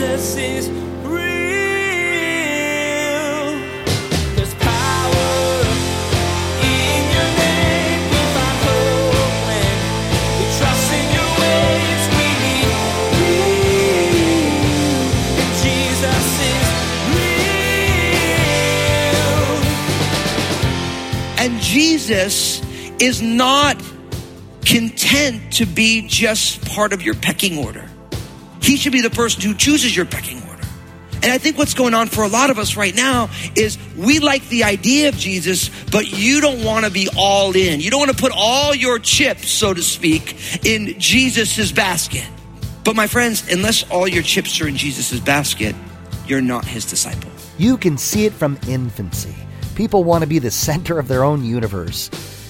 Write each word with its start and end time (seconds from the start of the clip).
Jesus 0.00 0.36
is 0.36 0.80
Jesus 22.10 22.60
is 23.00 23.22
not 23.22 23.80
content 24.64 25.52
to 25.52 25.64
be 25.64 26.08
just 26.08 26.60
part 26.66 26.92
of 26.92 27.02
your 27.02 27.14
pecking 27.14 27.64
order. 27.64 27.88
He 28.62 28.76
should 28.76 28.92
be 28.92 29.00
the 29.00 29.10
person 29.10 29.42
who 29.42 29.54
chooses 29.54 29.96
your 29.96 30.06
pecking 30.06 30.40
order. 30.48 30.50
And 31.22 31.32
I 31.32 31.38
think 31.38 31.58
what's 31.58 31.74
going 31.74 31.92
on 31.92 32.06
for 32.06 32.24
a 32.24 32.28
lot 32.28 32.50
of 32.50 32.58
us 32.58 32.76
right 32.76 32.94
now 32.94 33.28
is 33.54 33.78
we 33.96 34.20
like 34.20 34.48
the 34.48 34.64
idea 34.64 35.08
of 35.10 35.16
Jesus, 35.16 35.70
but 35.90 36.10
you 36.10 36.40
don't 36.40 36.64
want 36.64 36.86
to 36.86 36.90
be 36.90 37.08
all 37.16 37.54
in. 37.54 37.80
You 37.80 37.90
don't 37.90 38.00
want 38.00 38.10
to 38.10 38.16
put 38.16 38.32
all 38.34 38.74
your 38.74 38.98
chips, 38.98 39.50
so 39.50 39.74
to 39.74 39.82
speak, 39.82 40.64
in 40.64 40.98
Jesus's 40.98 41.72
basket. 41.72 42.26
But 42.84 42.96
my 42.96 43.06
friends, 43.06 43.46
unless 43.52 43.88
all 43.90 44.08
your 44.08 44.22
chips 44.22 44.60
are 44.60 44.68
in 44.68 44.76
Jesus's 44.76 45.20
basket, 45.20 45.76
you're 46.26 46.40
not 46.40 46.64
his 46.64 46.86
disciple. 46.86 47.30
You 47.58 47.76
can 47.76 47.98
see 47.98 48.24
it 48.24 48.32
from 48.32 48.58
infancy. 48.66 49.34
People 49.74 50.04
want 50.04 50.22
to 50.22 50.26
be 50.28 50.38
the 50.38 50.50
center 50.50 50.98
of 50.98 51.06
their 51.06 51.22
own 51.22 51.44
universe. 51.44 52.08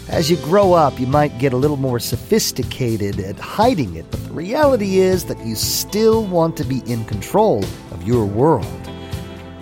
As 0.08 0.30
you 0.30 0.36
grow 0.38 0.72
up, 0.72 0.98
you 0.98 1.06
might 1.06 1.38
get 1.38 1.52
a 1.52 1.56
little 1.56 1.76
more 1.76 2.00
sophisticated 2.00 3.20
at 3.20 3.38
hiding 3.38 3.94
it, 3.96 4.10
but 4.10 4.22
the 4.24 4.32
reality 4.32 4.98
is 4.98 5.26
that 5.26 5.38
you 5.46 5.54
still 5.54 6.24
want 6.24 6.56
to 6.56 6.64
be 6.64 6.80
in 6.90 7.04
control 7.04 7.64
of 7.92 8.02
your 8.02 8.24
world. 8.24 8.66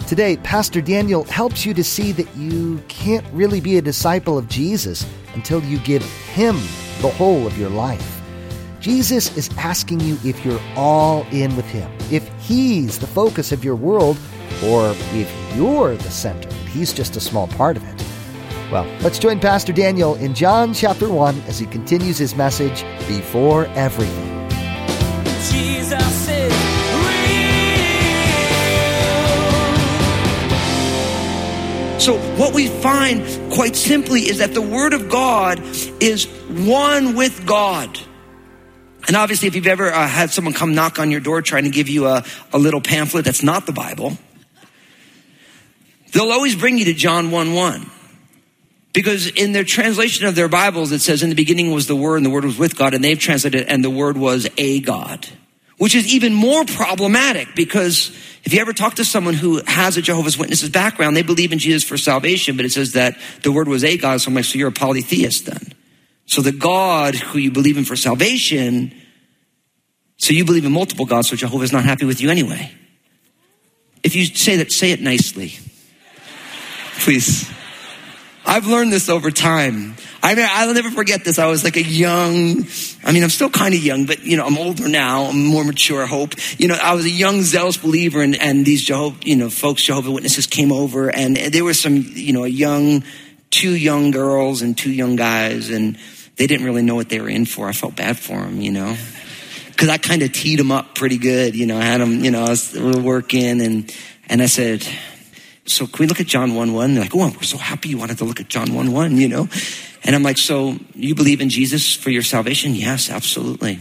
Today, 0.06 0.38
Pastor 0.38 0.80
Daniel 0.80 1.24
helps 1.24 1.66
you 1.66 1.74
to 1.74 1.84
see 1.84 2.12
that 2.12 2.34
you 2.34 2.82
can't 2.88 3.26
really 3.34 3.60
be 3.60 3.76
a 3.76 3.82
disciple 3.82 4.38
of 4.38 4.48
Jesus 4.48 5.06
until 5.34 5.62
you 5.62 5.78
give 5.80 6.02
Him 6.32 6.54
the 7.02 7.10
whole 7.10 7.46
of 7.46 7.58
your 7.58 7.68
life. 7.68 8.22
Jesus 8.80 9.36
is 9.36 9.50
asking 9.58 10.00
you 10.00 10.16
if 10.24 10.44
you're 10.46 10.60
all 10.76 11.26
in 11.30 11.54
with 11.56 11.66
Him, 11.66 11.92
if 12.10 12.26
He's 12.40 12.98
the 12.98 13.06
focus 13.06 13.52
of 13.52 13.64
your 13.64 13.76
world, 13.76 14.16
or 14.64 14.94
if 15.12 15.54
you're 15.54 15.94
the 15.94 16.10
center 16.10 16.48
and 16.48 16.68
He's 16.70 16.94
just 16.94 17.16
a 17.16 17.20
small 17.20 17.46
part 17.48 17.76
of 17.76 17.86
it. 17.86 17.97
Well, 18.70 18.84
let's 19.00 19.18
join 19.18 19.40
Pastor 19.40 19.72
Daniel 19.72 20.14
in 20.16 20.34
John 20.34 20.74
chapter 20.74 21.08
1 21.08 21.40
as 21.46 21.58
he 21.58 21.64
continues 21.64 22.18
his 22.18 22.36
message, 22.36 22.84
Before 23.08 23.64
Everything. 23.68 24.46
Jesus 25.50 26.28
is 26.28 26.52
real. 26.92 27.38
So, 31.98 32.18
what 32.36 32.52
we 32.52 32.66
find 32.66 33.24
quite 33.50 33.74
simply 33.74 34.28
is 34.28 34.36
that 34.36 34.52
the 34.52 34.60
Word 34.60 34.92
of 34.92 35.08
God 35.08 35.60
is 36.02 36.26
one 36.50 37.16
with 37.16 37.46
God. 37.46 37.98
And 39.06 39.16
obviously, 39.16 39.48
if 39.48 39.54
you've 39.54 39.66
ever 39.66 39.90
uh, 39.90 40.06
had 40.06 40.30
someone 40.30 40.52
come 40.52 40.74
knock 40.74 40.98
on 40.98 41.10
your 41.10 41.20
door 41.20 41.40
trying 41.40 41.64
to 41.64 41.70
give 41.70 41.88
you 41.88 42.06
a, 42.06 42.22
a 42.52 42.58
little 42.58 42.82
pamphlet 42.82 43.24
that's 43.24 43.42
not 43.42 43.64
the 43.64 43.72
Bible, 43.72 44.18
they'll 46.12 46.32
always 46.32 46.54
bring 46.54 46.76
you 46.76 46.84
to 46.84 46.92
John 46.92 47.30
1 47.30 47.54
1. 47.54 47.92
Because 48.92 49.26
in 49.26 49.52
their 49.52 49.64
translation 49.64 50.26
of 50.26 50.34
their 50.34 50.48
Bibles, 50.48 50.92
it 50.92 51.00
says, 51.00 51.22
In 51.22 51.28
the 51.28 51.36
beginning 51.36 51.70
was 51.72 51.86
the 51.86 51.96
Word, 51.96 52.16
and 52.16 52.26
the 52.26 52.30
Word 52.30 52.44
was 52.44 52.58
with 52.58 52.76
God, 52.76 52.94
and 52.94 53.04
they've 53.04 53.18
translated, 53.18 53.66
and 53.68 53.84
the 53.84 53.90
Word 53.90 54.16
was 54.16 54.48
a 54.56 54.80
God. 54.80 55.26
Which 55.76 55.94
is 55.94 56.12
even 56.12 56.34
more 56.34 56.64
problematic 56.64 57.54
because 57.54 58.10
if 58.42 58.52
you 58.52 58.60
ever 58.60 58.72
talk 58.72 58.94
to 58.94 59.04
someone 59.04 59.34
who 59.34 59.62
has 59.64 59.96
a 59.96 60.02
Jehovah's 60.02 60.36
Witnesses 60.36 60.70
background, 60.70 61.16
they 61.16 61.22
believe 61.22 61.52
in 61.52 61.60
Jesus 61.60 61.84
for 61.84 61.96
salvation, 61.96 62.56
but 62.56 62.64
it 62.64 62.72
says 62.72 62.92
that 62.92 63.16
the 63.42 63.52
Word 63.52 63.68
was 63.68 63.84
a 63.84 63.96
God, 63.96 64.20
so 64.20 64.28
I'm 64.28 64.34
like, 64.34 64.44
so 64.44 64.58
you're 64.58 64.68
a 64.68 64.72
polytheist 64.72 65.46
then. 65.46 65.72
So 66.26 66.42
the 66.42 66.52
God 66.52 67.14
who 67.14 67.38
you 67.38 67.52
believe 67.52 67.78
in 67.78 67.84
for 67.84 67.94
salvation, 67.94 68.92
so 70.16 70.32
you 70.32 70.44
believe 70.44 70.64
in 70.64 70.72
multiple 70.72 71.06
gods, 71.06 71.28
so 71.28 71.36
Jehovah's 71.36 71.72
not 71.72 71.84
happy 71.84 72.04
with 72.04 72.20
you 72.20 72.30
anyway. 72.30 72.72
If 74.02 74.16
you 74.16 74.24
say 74.24 74.56
that, 74.56 74.72
say 74.72 74.90
it 74.90 75.00
nicely. 75.00 75.54
Please. 76.98 77.48
I've 78.48 78.66
learned 78.66 78.90
this 78.90 79.10
over 79.10 79.30
time. 79.30 79.94
I 80.22 80.34
mean, 80.34 80.46
I'll 80.48 80.72
never 80.72 80.90
forget 80.90 81.22
this. 81.22 81.38
I 81.38 81.48
was 81.48 81.64
like 81.64 81.76
a 81.76 81.82
young, 81.82 82.64
I 83.04 83.12
mean, 83.12 83.22
I'm 83.22 83.28
still 83.28 83.50
kind 83.50 83.74
of 83.74 83.80
young, 83.84 84.06
but 84.06 84.24
you 84.24 84.38
know, 84.38 84.46
I'm 84.46 84.56
older 84.56 84.88
now. 84.88 85.24
I'm 85.24 85.44
more 85.44 85.64
mature, 85.64 86.02
I 86.02 86.06
hope. 86.06 86.32
You 86.58 86.68
know, 86.68 86.74
I 86.74 86.94
was 86.94 87.04
a 87.04 87.10
young, 87.10 87.42
zealous 87.42 87.76
believer 87.76 88.22
and, 88.22 88.34
and 88.40 88.64
these 88.64 88.82
Jehovah, 88.82 89.18
you 89.22 89.36
know, 89.36 89.50
folks, 89.50 89.82
Jehovah 89.82 90.10
Witnesses 90.10 90.46
came 90.46 90.72
over 90.72 91.14
and 91.14 91.36
there 91.36 91.62
were 91.62 91.74
some, 91.74 91.96
you 92.14 92.32
know, 92.32 92.44
a 92.44 92.48
young, 92.48 93.04
two 93.50 93.76
young 93.76 94.12
girls 94.12 94.62
and 94.62 94.78
two 94.78 94.92
young 94.92 95.14
guys 95.14 95.68
and 95.68 95.98
they 96.36 96.46
didn't 96.46 96.64
really 96.64 96.82
know 96.82 96.94
what 96.94 97.10
they 97.10 97.20
were 97.20 97.28
in 97.28 97.44
for. 97.44 97.68
I 97.68 97.72
felt 97.72 97.96
bad 97.96 98.18
for 98.18 98.40
them, 98.40 98.62
you 98.62 98.70
know, 98.70 98.96
cause 99.76 99.90
I 99.90 99.98
kind 99.98 100.22
of 100.22 100.32
teed 100.32 100.58
them 100.58 100.72
up 100.72 100.94
pretty 100.94 101.18
good. 101.18 101.54
You 101.54 101.66
know, 101.66 101.76
I 101.76 101.84
had 101.84 102.00
them, 102.00 102.24
you 102.24 102.30
know, 102.30 102.44
I 102.44 102.48
was 102.48 102.74
working 102.74 103.60
and, 103.60 103.94
and 104.26 104.40
I 104.40 104.46
said, 104.46 104.88
so 105.68 105.86
can 105.86 105.98
we 106.00 106.06
look 106.06 106.20
at 106.20 106.26
John 106.26 106.54
1 106.54 106.72
1? 106.72 106.94
They're 106.94 107.04
like, 107.04 107.14
oh, 107.14 107.30
we're 107.34 107.42
so 107.42 107.58
happy 107.58 107.90
you 107.90 107.98
wanted 107.98 108.18
to 108.18 108.24
look 108.24 108.40
at 108.40 108.48
John 108.48 108.74
1 108.74 108.92
1, 108.92 109.16
you 109.16 109.28
know? 109.28 109.48
And 110.04 110.14
I'm 110.14 110.22
like, 110.22 110.38
so 110.38 110.78
you 110.94 111.14
believe 111.14 111.40
in 111.40 111.48
Jesus 111.48 111.94
for 111.94 112.10
your 112.10 112.22
salvation? 112.22 112.74
Yes, 112.74 113.10
absolutely. 113.10 113.80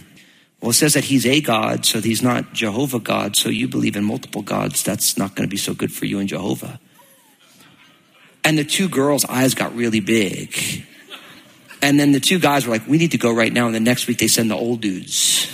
Well, 0.61 0.71
it 0.71 0.75
says 0.75 0.95
that 0.95 1.05
he's 1.05 1.25
a 1.25 1.39
God, 1.39 1.85
so 1.85 2.01
he's 2.01 2.23
not 2.23 2.53
Jehovah 2.53 2.99
God, 2.99 3.35
so 3.35 3.49
you 3.49 3.67
believe 3.67 3.95
in 3.95 4.03
multiple 4.03 4.41
gods. 4.41 4.83
That's 4.83 5.17
not 5.17 5.35
going 5.35 5.47
to 5.47 5.51
be 5.51 5.57
so 5.57 5.73
good 5.73 5.91
for 5.91 6.05
you 6.05 6.19
and 6.19 6.27
Jehovah. 6.27 6.79
And 8.43 8.57
the 8.57 8.63
two 8.63 8.89
girls' 8.89 9.25
eyes 9.25 9.53
got 9.53 9.75
really 9.75 9.99
big. 9.99 10.57
And 11.81 11.99
then 11.99 12.11
the 12.11 12.19
two 12.19 12.39
guys 12.39 12.65
were 12.65 12.73
like, 12.73 12.87
we 12.87 12.97
need 12.97 13.11
to 13.11 13.17
go 13.17 13.31
right 13.31 13.53
now. 13.53 13.67
And 13.67 13.75
the 13.75 13.79
next 13.79 14.07
week 14.07 14.17
they 14.17 14.27
send 14.27 14.49
the 14.49 14.55
old 14.55 14.81
dudes. 14.81 15.47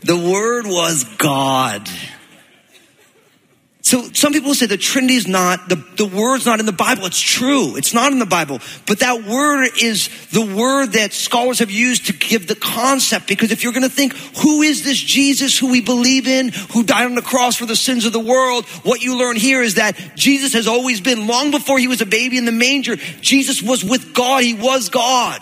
the 0.00 0.16
word 0.16 0.66
was 0.66 1.04
God. 1.16 1.88
So 3.88 4.02
some 4.12 4.34
people 4.34 4.52
say 4.52 4.66
the 4.66 4.76
Trinity 4.76 5.14
is 5.14 5.26
not, 5.26 5.70
the, 5.70 5.76
the 5.96 6.04
word's 6.04 6.44
not 6.44 6.60
in 6.60 6.66
the 6.66 6.72
Bible. 6.72 7.06
It's 7.06 7.18
true. 7.18 7.74
It's 7.76 7.94
not 7.94 8.12
in 8.12 8.18
the 8.18 8.26
Bible. 8.26 8.60
But 8.86 8.98
that 8.98 9.24
word 9.24 9.66
is 9.80 10.10
the 10.28 10.44
word 10.44 10.92
that 10.92 11.14
scholars 11.14 11.60
have 11.60 11.70
used 11.70 12.08
to 12.08 12.12
give 12.12 12.46
the 12.46 12.54
concept. 12.54 13.26
Because 13.26 13.50
if 13.50 13.64
you're 13.64 13.72
going 13.72 13.88
to 13.88 13.88
think, 13.88 14.14
who 14.42 14.60
is 14.60 14.84
this 14.84 14.98
Jesus 14.98 15.58
who 15.58 15.70
we 15.70 15.80
believe 15.80 16.28
in, 16.28 16.50
who 16.74 16.84
died 16.84 17.06
on 17.06 17.14
the 17.14 17.22
cross 17.22 17.56
for 17.56 17.64
the 17.64 17.74
sins 17.74 18.04
of 18.04 18.12
the 18.12 18.20
world? 18.20 18.66
What 18.84 19.02
you 19.02 19.18
learn 19.18 19.36
here 19.36 19.62
is 19.62 19.76
that 19.76 19.96
Jesus 20.14 20.52
has 20.52 20.68
always 20.68 21.00
been, 21.00 21.26
long 21.26 21.50
before 21.50 21.78
he 21.78 21.88
was 21.88 22.02
a 22.02 22.06
baby 22.06 22.36
in 22.36 22.44
the 22.44 22.52
manger, 22.52 22.96
Jesus 23.22 23.62
was 23.62 23.82
with 23.82 24.12
God. 24.12 24.44
He 24.44 24.52
was 24.52 24.90
God. 24.90 25.40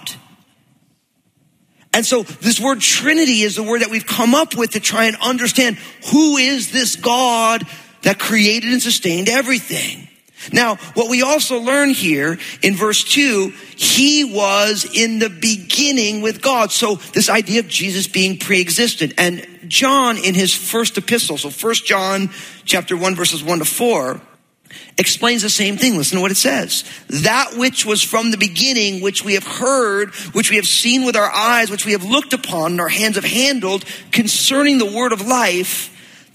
And 1.92 2.06
so 2.06 2.22
this 2.22 2.60
word 2.60 2.80
Trinity 2.80 3.40
is 3.40 3.56
the 3.56 3.64
word 3.64 3.80
that 3.80 3.90
we've 3.90 4.06
come 4.06 4.36
up 4.36 4.54
with 4.54 4.72
to 4.72 4.80
try 4.80 5.06
and 5.06 5.16
understand 5.16 5.78
who 6.12 6.36
is 6.36 6.70
this 6.70 6.94
God 6.94 7.66
that 8.06 8.20
created 8.20 8.72
and 8.72 8.80
sustained 8.80 9.28
everything. 9.28 10.06
Now, 10.52 10.76
what 10.94 11.10
we 11.10 11.22
also 11.22 11.58
learn 11.58 11.90
here 11.90 12.38
in 12.62 12.76
verse 12.76 13.02
2, 13.02 13.52
he 13.74 14.22
was 14.22 14.88
in 14.94 15.18
the 15.18 15.28
beginning 15.28 16.22
with 16.22 16.40
God. 16.40 16.70
So 16.70 16.94
this 17.14 17.28
idea 17.28 17.58
of 17.58 17.66
Jesus 17.66 18.06
being 18.06 18.38
pre-existent. 18.38 19.14
And 19.18 19.44
John 19.66 20.18
in 20.18 20.36
his 20.36 20.54
first 20.54 20.96
epistle, 20.96 21.36
so 21.36 21.50
first 21.50 21.84
John 21.84 22.30
chapter 22.64 22.96
1 22.96 23.16
verses 23.16 23.42
1 23.42 23.58
to 23.58 23.64
4, 23.64 24.20
explains 24.96 25.42
the 25.42 25.50
same 25.50 25.76
thing. 25.76 25.96
Listen 25.96 26.18
to 26.18 26.22
what 26.22 26.30
it 26.30 26.36
says. 26.36 26.84
That 27.08 27.54
which 27.56 27.84
was 27.84 28.04
from 28.04 28.30
the 28.30 28.38
beginning, 28.38 29.02
which 29.02 29.24
we 29.24 29.34
have 29.34 29.46
heard, 29.46 30.14
which 30.32 30.50
we 30.50 30.56
have 30.56 30.66
seen 30.66 31.04
with 31.04 31.16
our 31.16 31.30
eyes, 31.30 31.72
which 31.72 31.84
we 31.84 31.90
have 31.90 32.04
looked 32.04 32.34
upon 32.34 32.70
and 32.70 32.80
our 32.80 32.88
hands 32.88 33.16
have 33.16 33.24
handled 33.24 33.84
concerning 34.12 34.78
the 34.78 34.86
word 34.86 35.12
of 35.12 35.26
life, 35.26 35.92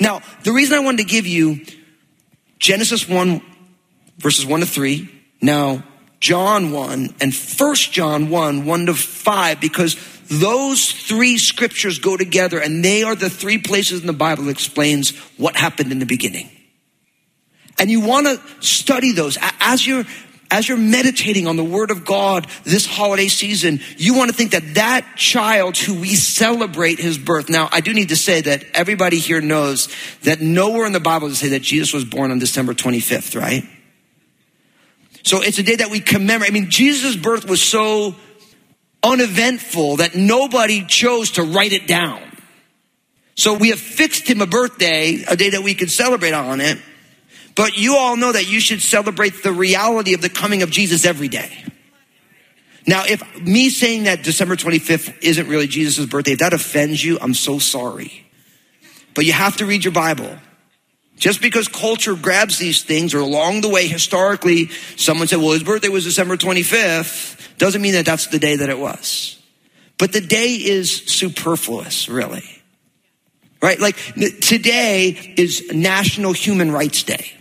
Now, 0.00 0.22
the 0.44 0.52
reason 0.52 0.76
I 0.76 0.80
wanted 0.80 0.98
to 0.98 1.04
give 1.04 1.26
you 1.26 1.64
Genesis 2.58 3.06
1, 3.06 3.42
verses 4.18 4.46
1 4.46 4.60
to 4.60 4.66
3, 4.66 5.08
now 5.42 5.84
John 6.20 6.72
1, 6.72 7.14
and 7.20 7.34
1 7.34 7.74
John 7.76 8.30
1, 8.30 8.64
1 8.64 8.86
to 8.86 8.94
5, 8.94 9.60
because 9.60 9.96
those 10.28 10.90
three 10.90 11.38
scriptures 11.38 11.98
go 11.98 12.16
together 12.16 12.58
and 12.58 12.84
they 12.84 13.02
are 13.02 13.14
the 13.14 13.28
three 13.28 13.58
places 13.58 14.00
in 14.00 14.06
the 14.06 14.12
Bible 14.12 14.44
that 14.44 14.50
explains 14.50 15.16
what 15.36 15.56
happened 15.56 15.92
in 15.92 15.98
the 15.98 16.06
beginning. 16.06 16.50
And 17.78 17.90
you 17.90 18.00
want 18.00 18.26
to 18.26 18.40
study 18.64 19.12
those 19.12 19.38
as 19.60 19.86
you're 19.86 20.04
as 20.50 20.68
you're 20.68 20.78
meditating 20.78 21.46
on 21.46 21.56
the 21.56 21.64
word 21.64 21.90
of 21.90 22.04
God 22.04 22.46
this 22.64 22.84
holiday 22.84 23.28
season, 23.28 23.80
you 23.96 24.14
want 24.14 24.30
to 24.30 24.36
think 24.36 24.50
that 24.50 24.74
that 24.74 25.06
child 25.16 25.76
who 25.76 26.00
we 26.00 26.14
celebrate 26.14 26.98
his 26.98 27.18
birth. 27.18 27.48
Now, 27.48 27.68
I 27.70 27.80
do 27.80 27.94
need 27.94 28.08
to 28.08 28.16
say 28.16 28.40
that 28.40 28.64
everybody 28.74 29.18
here 29.18 29.40
knows 29.40 29.88
that 30.22 30.40
nowhere 30.40 30.86
in 30.86 30.92
the 30.92 31.00
Bible 31.00 31.28
does 31.28 31.38
it 31.38 31.40
say 31.40 31.48
that 31.50 31.62
Jesus 31.62 31.92
was 31.92 32.04
born 32.04 32.30
on 32.30 32.38
December 32.38 32.74
25th, 32.74 33.40
right? 33.40 33.64
So 35.22 35.42
it's 35.42 35.58
a 35.58 35.62
day 35.62 35.76
that 35.76 35.90
we 35.90 36.00
commemorate. 36.00 36.50
I 36.50 36.54
mean, 36.54 36.70
Jesus' 36.70 37.14
birth 37.14 37.48
was 37.48 37.62
so 37.62 38.14
uneventful 39.02 39.96
that 39.96 40.14
nobody 40.14 40.84
chose 40.84 41.32
to 41.32 41.42
write 41.42 41.72
it 41.72 41.86
down. 41.86 42.20
So 43.36 43.54
we 43.54 43.70
have 43.70 43.80
fixed 43.80 44.28
him 44.28 44.42
a 44.42 44.46
birthday, 44.46 45.22
a 45.26 45.36
day 45.36 45.50
that 45.50 45.62
we 45.62 45.74
can 45.74 45.88
celebrate 45.88 46.32
on 46.32 46.60
it. 46.60 46.78
But 47.60 47.76
you 47.76 47.96
all 47.96 48.16
know 48.16 48.32
that 48.32 48.48
you 48.48 48.58
should 48.58 48.80
celebrate 48.80 49.42
the 49.42 49.52
reality 49.52 50.14
of 50.14 50.22
the 50.22 50.30
coming 50.30 50.62
of 50.62 50.70
Jesus 50.70 51.04
every 51.04 51.28
day. 51.28 51.62
Now, 52.86 53.04
if 53.06 53.22
me 53.38 53.68
saying 53.68 54.04
that 54.04 54.22
December 54.22 54.56
25th 54.56 55.14
isn't 55.20 55.46
really 55.46 55.66
Jesus' 55.66 56.06
birthday, 56.06 56.32
if 56.32 56.38
that 56.38 56.54
offends 56.54 57.04
you, 57.04 57.18
I'm 57.20 57.34
so 57.34 57.58
sorry. 57.58 58.26
But 59.12 59.26
you 59.26 59.34
have 59.34 59.58
to 59.58 59.66
read 59.66 59.84
your 59.84 59.92
Bible. 59.92 60.38
Just 61.18 61.42
because 61.42 61.68
culture 61.68 62.14
grabs 62.14 62.56
these 62.56 62.82
things, 62.82 63.12
or 63.12 63.18
along 63.18 63.60
the 63.60 63.68
way, 63.68 63.86
historically, 63.86 64.68
someone 64.96 65.28
said, 65.28 65.40
well, 65.40 65.52
his 65.52 65.62
birthday 65.62 65.90
was 65.90 66.04
December 66.04 66.38
25th, 66.38 67.58
doesn't 67.58 67.82
mean 67.82 67.92
that 67.92 68.06
that's 68.06 68.28
the 68.28 68.38
day 68.38 68.56
that 68.56 68.70
it 68.70 68.78
was. 68.78 69.38
But 69.98 70.14
the 70.14 70.22
day 70.22 70.54
is 70.54 70.90
superfluous, 70.90 72.08
really. 72.08 72.62
Right? 73.60 73.78
Like, 73.78 73.96
today 74.40 75.34
is 75.36 75.70
National 75.74 76.32
Human 76.32 76.72
Rights 76.72 77.02
Day. 77.02 77.34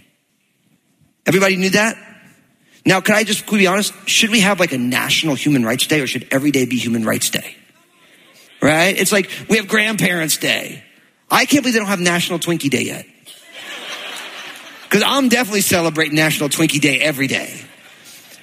Everybody 1.29 1.57
knew 1.57 1.69
that? 1.69 1.95
Now, 2.87 3.01
can 3.01 3.13
I 3.13 3.23
just 3.23 3.47
be 3.47 3.67
honest? 3.67 3.93
Should 4.09 4.31
we 4.31 4.39
have 4.39 4.59
like 4.59 4.71
a 4.71 4.79
National 4.79 5.35
Human 5.35 5.63
Rights 5.63 5.85
Day 5.85 6.01
or 6.01 6.07
should 6.07 6.27
every 6.31 6.49
day 6.49 6.65
be 6.65 6.75
Human 6.79 7.05
Rights 7.05 7.29
Day? 7.29 7.55
Right? 8.63 8.99
It's 8.99 9.11
like 9.11 9.29
we 9.47 9.57
have 9.57 9.67
Grandparents' 9.67 10.37
Day. 10.37 10.83
I 11.29 11.45
can't 11.45 11.61
believe 11.61 11.73
they 11.73 11.79
don't 11.81 11.87
have 11.87 11.99
National 11.99 12.39
Twinkie 12.39 12.71
Day 12.71 12.81
yet. 12.81 13.05
Because 14.85 15.03
I'm 15.05 15.29
definitely 15.29 15.61
celebrating 15.61 16.15
National 16.15 16.49
Twinkie 16.49 16.81
Day 16.81 16.99
every 16.99 17.27
day. 17.27 17.61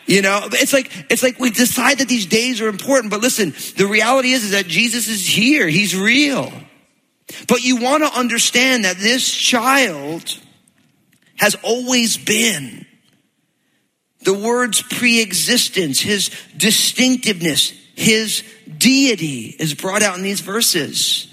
You 0.06 0.22
know, 0.22 0.42
it's 0.52 0.72
like, 0.72 0.92
it's 1.10 1.24
like 1.24 1.40
we 1.40 1.50
decide 1.50 1.98
that 1.98 2.06
these 2.06 2.26
days 2.26 2.60
are 2.60 2.68
important, 2.68 3.10
but 3.10 3.20
listen, 3.20 3.52
the 3.76 3.88
reality 3.88 4.30
is, 4.30 4.44
is 4.44 4.50
that 4.52 4.68
Jesus 4.68 5.08
is 5.08 5.26
here. 5.26 5.66
He's 5.66 5.96
real. 5.96 6.52
But 7.48 7.64
you 7.64 7.78
want 7.78 8.04
to 8.04 8.16
understand 8.16 8.84
that 8.84 8.96
this 8.98 9.28
child 9.28 10.38
has 11.36 11.54
always 11.62 12.16
been. 12.16 12.86
The 14.22 14.34
word's 14.34 14.82
pre-existence, 14.82 16.00
his 16.00 16.30
distinctiveness, 16.56 17.72
his 17.94 18.42
deity 18.76 19.54
is 19.58 19.74
brought 19.74 20.02
out 20.02 20.16
in 20.16 20.22
these 20.22 20.40
verses. 20.40 21.32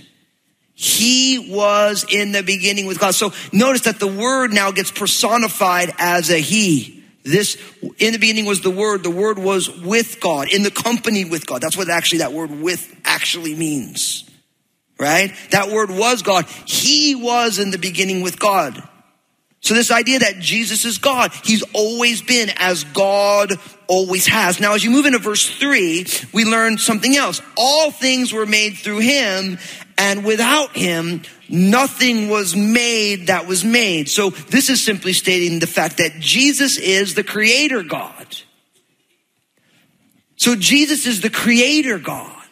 He 0.76 1.52
was 1.52 2.06
in 2.10 2.32
the 2.32 2.44
beginning 2.44 2.86
with 2.86 3.00
God. 3.00 3.16
So 3.16 3.32
notice 3.52 3.82
that 3.82 4.00
the 4.00 4.08
word 4.08 4.52
now 4.52 4.72
gets 4.72 4.92
personified 4.92 5.94
as 5.98 6.30
a 6.30 6.38
he. 6.38 7.04
This, 7.24 7.58
in 8.00 8.12
the 8.12 8.20
beginning 8.20 8.46
was 8.46 8.62
the 8.62 8.70
word. 8.70 9.02
The 9.02 9.10
word 9.10 9.40
was 9.40 9.70
with 9.70 10.20
God, 10.20 10.52
in 10.52 10.64
the 10.64 10.72
company 10.72 11.26
with 11.26 11.46
God. 11.46 11.62
That's 11.62 11.78
what 11.78 11.90
actually 11.90 12.20
that 12.20 12.34
word 12.34 12.52
with 12.52 12.94
actually 13.06 13.56
means. 13.56 14.30
Right? 15.00 15.34
That 15.52 15.70
word 15.70 15.90
was 15.90 16.22
God. 16.22 16.46
He 16.66 17.16
was 17.16 17.60
in 17.60 17.72
the 17.72 17.78
beginning 17.78 18.22
with 18.22 18.40
God. 18.40 18.82
So 19.64 19.74
this 19.74 19.92
idea 19.92 20.20
that 20.20 20.40
Jesus 20.40 20.84
is 20.84 20.98
God, 20.98 21.32
he's 21.46 21.64
always 21.72 22.22
been 22.22 22.52
as 22.58 22.84
God 22.84 23.54
always 23.88 24.28
has. 24.28 24.60
Now, 24.60 24.74
as 24.74 24.84
you 24.84 24.92
move 24.92 25.06
into 25.06 25.20
verse 25.20 25.50
three, 25.50 26.06
we 26.34 26.44
learn 26.44 26.78
something 26.78 27.16
else. 27.16 27.42
All 27.56 27.90
things 27.90 28.34
were 28.34 28.46
made 28.46 28.76
through 28.76 29.00
him 29.00 29.58
and 29.98 30.26
without 30.26 30.76
him, 30.76 31.22
nothing 31.48 32.28
was 32.28 32.58
made 32.58 33.28
that 33.28 33.48
was 33.48 33.64
made. 33.64 34.10
So 34.10 34.32
this 34.32 34.70
is 34.70 34.84
simply 34.84 35.14
stating 35.14 35.60
the 35.60 35.68
fact 35.68 35.98
that 35.98 36.20
Jesus 36.20 36.78
is 36.78 37.14
the 37.14 37.24
creator 37.24 37.84
God. 37.84 38.28
So 40.36 40.58
Jesus 40.58 41.06
is 41.06 41.22
the 41.22 41.30
creator 41.30 42.00
God. 42.00 42.43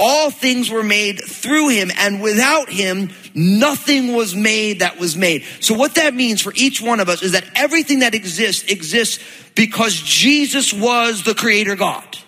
All 0.00 0.30
things 0.30 0.70
were 0.70 0.82
made 0.82 1.20
through 1.24 1.68
him, 1.68 1.90
and 1.96 2.20
without 2.20 2.68
him, 2.68 3.10
nothing 3.32 4.12
was 4.14 4.34
made 4.34 4.80
that 4.80 4.98
was 4.98 5.16
made. 5.16 5.44
So, 5.60 5.74
what 5.74 5.94
that 5.94 6.14
means 6.14 6.42
for 6.42 6.52
each 6.56 6.82
one 6.82 6.98
of 6.98 7.08
us 7.08 7.22
is 7.22 7.32
that 7.32 7.44
everything 7.54 8.00
that 8.00 8.14
exists 8.14 8.64
exists 8.64 9.22
because 9.54 9.94
Jesus 9.94 10.72
was 10.72 11.22
the 11.22 11.34
creator 11.34 11.76
God. 11.76 12.18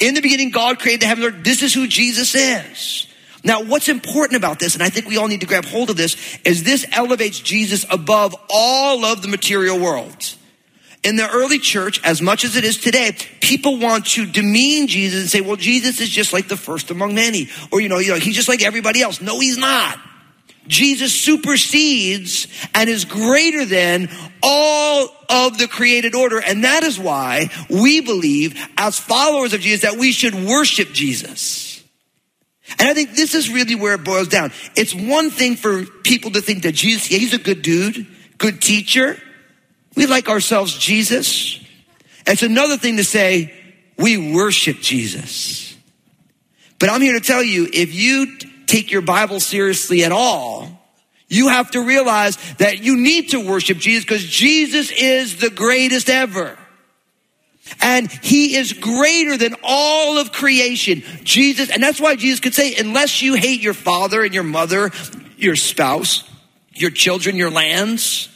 In 0.00 0.14
the 0.14 0.20
beginning, 0.20 0.50
God 0.50 0.80
created 0.80 1.02
the 1.02 1.06
heaven 1.06 1.24
and 1.24 1.34
earth. 1.34 1.44
This 1.44 1.62
is 1.62 1.72
who 1.72 1.86
Jesus 1.86 2.34
is. 2.34 3.06
Now, 3.44 3.62
what's 3.62 3.88
important 3.88 4.36
about 4.36 4.58
this, 4.58 4.74
and 4.74 4.82
I 4.82 4.90
think 4.90 5.06
we 5.06 5.16
all 5.16 5.28
need 5.28 5.40
to 5.40 5.46
grab 5.46 5.64
hold 5.64 5.90
of 5.90 5.96
this, 5.96 6.16
is 6.44 6.64
this 6.64 6.84
elevates 6.92 7.38
Jesus 7.38 7.86
above 7.88 8.34
all 8.50 9.04
of 9.04 9.22
the 9.22 9.28
material 9.28 9.78
world. 9.78 10.34
In 11.02 11.16
the 11.16 11.28
early 11.30 11.58
church, 11.58 11.98
as 12.04 12.20
much 12.20 12.44
as 12.44 12.56
it 12.56 12.64
is 12.64 12.76
today, 12.76 13.16
people 13.40 13.78
want 13.78 14.06
to 14.06 14.26
demean 14.26 14.86
Jesus 14.86 15.20
and 15.20 15.30
say, 15.30 15.40
well, 15.40 15.56
Jesus 15.56 16.00
is 16.00 16.10
just 16.10 16.32
like 16.32 16.48
the 16.48 16.58
first 16.58 16.90
among 16.90 17.14
many. 17.14 17.48
Or, 17.72 17.80
you 17.80 17.88
know, 17.88 17.98
you 17.98 18.10
know, 18.10 18.18
he's 18.18 18.36
just 18.36 18.48
like 18.48 18.62
everybody 18.62 19.00
else. 19.00 19.20
No, 19.20 19.40
he's 19.40 19.56
not. 19.56 19.98
Jesus 20.66 21.18
supersedes 21.18 22.46
and 22.74 22.88
is 22.90 23.06
greater 23.06 23.64
than 23.64 24.10
all 24.42 25.08
of 25.28 25.58
the 25.58 25.66
created 25.66 26.14
order. 26.14 26.38
And 26.38 26.64
that 26.64 26.82
is 26.82 26.98
why 26.98 27.48
we 27.70 28.00
believe 28.02 28.58
as 28.76 28.98
followers 28.98 29.54
of 29.54 29.60
Jesus 29.60 29.90
that 29.90 29.98
we 29.98 30.12
should 30.12 30.34
worship 30.34 30.92
Jesus. 30.92 31.82
And 32.78 32.88
I 32.88 32.94
think 32.94 33.14
this 33.14 33.34
is 33.34 33.50
really 33.50 33.74
where 33.74 33.94
it 33.94 34.04
boils 34.04 34.28
down. 34.28 34.52
It's 34.76 34.94
one 34.94 35.30
thing 35.30 35.56
for 35.56 35.84
people 35.84 36.32
to 36.32 36.40
think 36.40 36.62
that 36.62 36.72
Jesus, 36.74 37.10
yeah, 37.10 37.18
he's 37.18 37.34
a 37.34 37.38
good 37.38 37.62
dude, 37.62 38.06
good 38.38 38.60
teacher. 38.60 39.20
We 39.96 40.06
like 40.06 40.28
ourselves 40.28 40.76
Jesus. 40.76 41.58
It's 42.26 42.42
another 42.42 42.76
thing 42.76 42.98
to 42.98 43.04
say, 43.04 43.54
we 43.98 44.32
worship 44.32 44.80
Jesus. 44.80 45.76
But 46.78 46.88
I'm 46.88 47.02
here 47.02 47.12
to 47.14 47.20
tell 47.20 47.42
you, 47.42 47.68
if 47.72 47.94
you 47.94 48.38
take 48.66 48.90
your 48.90 49.02
Bible 49.02 49.40
seriously 49.40 50.04
at 50.04 50.12
all, 50.12 50.80
you 51.28 51.48
have 51.48 51.70
to 51.72 51.82
realize 51.82 52.36
that 52.54 52.82
you 52.82 52.96
need 52.96 53.30
to 53.30 53.46
worship 53.46 53.78
Jesus 53.78 54.04
because 54.04 54.24
Jesus 54.24 54.90
is 54.90 55.36
the 55.36 55.50
greatest 55.50 56.08
ever. 56.08 56.56
And 57.80 58.10
he 58.10 58.56
is 58.56 58.72
greater 58.72 59.36
than 59.36 59.54
all 59.62 60.18
of 60.18 60.32
creation. 60.32 61.02
Jesus, 61.22 61.70
and 61.70 61.82
that's 61.82 62.00
why 62.00 62.16
Jesus 62.16 62.40
could 62.40 62.54
say, 62.54 62.74
unless 62.76 63.22
you 63.22 63.34
hate 63.34 63.60
your 63.60 63.74
father 63.74 64.24
and 64.24 64.32
your 64.32 64.42
mother, 64.42 64.90
your 65.36 65.56
spouse, 65.56 66.24
your 66.72 66.90
children, 66.90 67.36
your 67.36 67.50
lands, 67.50 68.29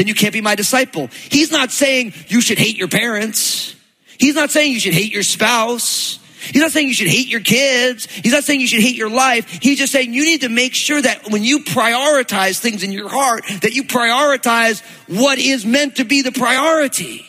then 0.00 0.06
you 0.06 0.14
can't 0.14 0.32
be 0.32 0.40
my 0.40 0.54
disciple. 0.54 1.10
He's 1.28 1.52
not 1.52 1.70
saying 1.70 2.14
you 2.28 2.40
should 2.40 2.56
hate 2.56 2.78
your 2.78 2.88
parents. 2.88 3.76
He's 4.18 4.34
not 4.34 4.50
saying 4.50 4.72
you 4.72 4.80
should 4.80 4.94
hate 4.94 5.12
your 5.12 5.22
spouse. 5.22 6.18
He's 6.40 6.62
not 6.62 6.70
saying 6.70 6.88
you 6.88 6.94
should 6.94 7.08
hate 7.08 7.28
your 7.28 7.42
kids. 7.42 8.06
He's 8.06 8.32
not 8.32 8.44
saying 8.44 8.62
you 8.62 8.66
should 8.66 8.80
hate 8.80 8.96
your 8.96 9.10
life. 9.10 9.58
He's 9.60 9.76
just 9.76 9.92
saying 9.92 10.14
you 10.14 10.24
need 10.24 10.40
to 10.40 10.48
make 10.48 10.72
sure 10.72 11.02
that 11.02 11.28
when 11.28 11.44
you 11.44 11.64
prioritize 11.64 12.58
things 12.58 12.82
in 12.82 12.92
your 12.92 13.10
heart, 13.10 13.44
that 13.60 13.74
you 13.74 13.84
prioritize 13.84 14.80
what 15.06 15.38
is 15.38 15.66
meant 15.66 15.96
to 15.96 16.06
be 16.06 16.22
the 16.22 16.32
priority. 16.32 17.26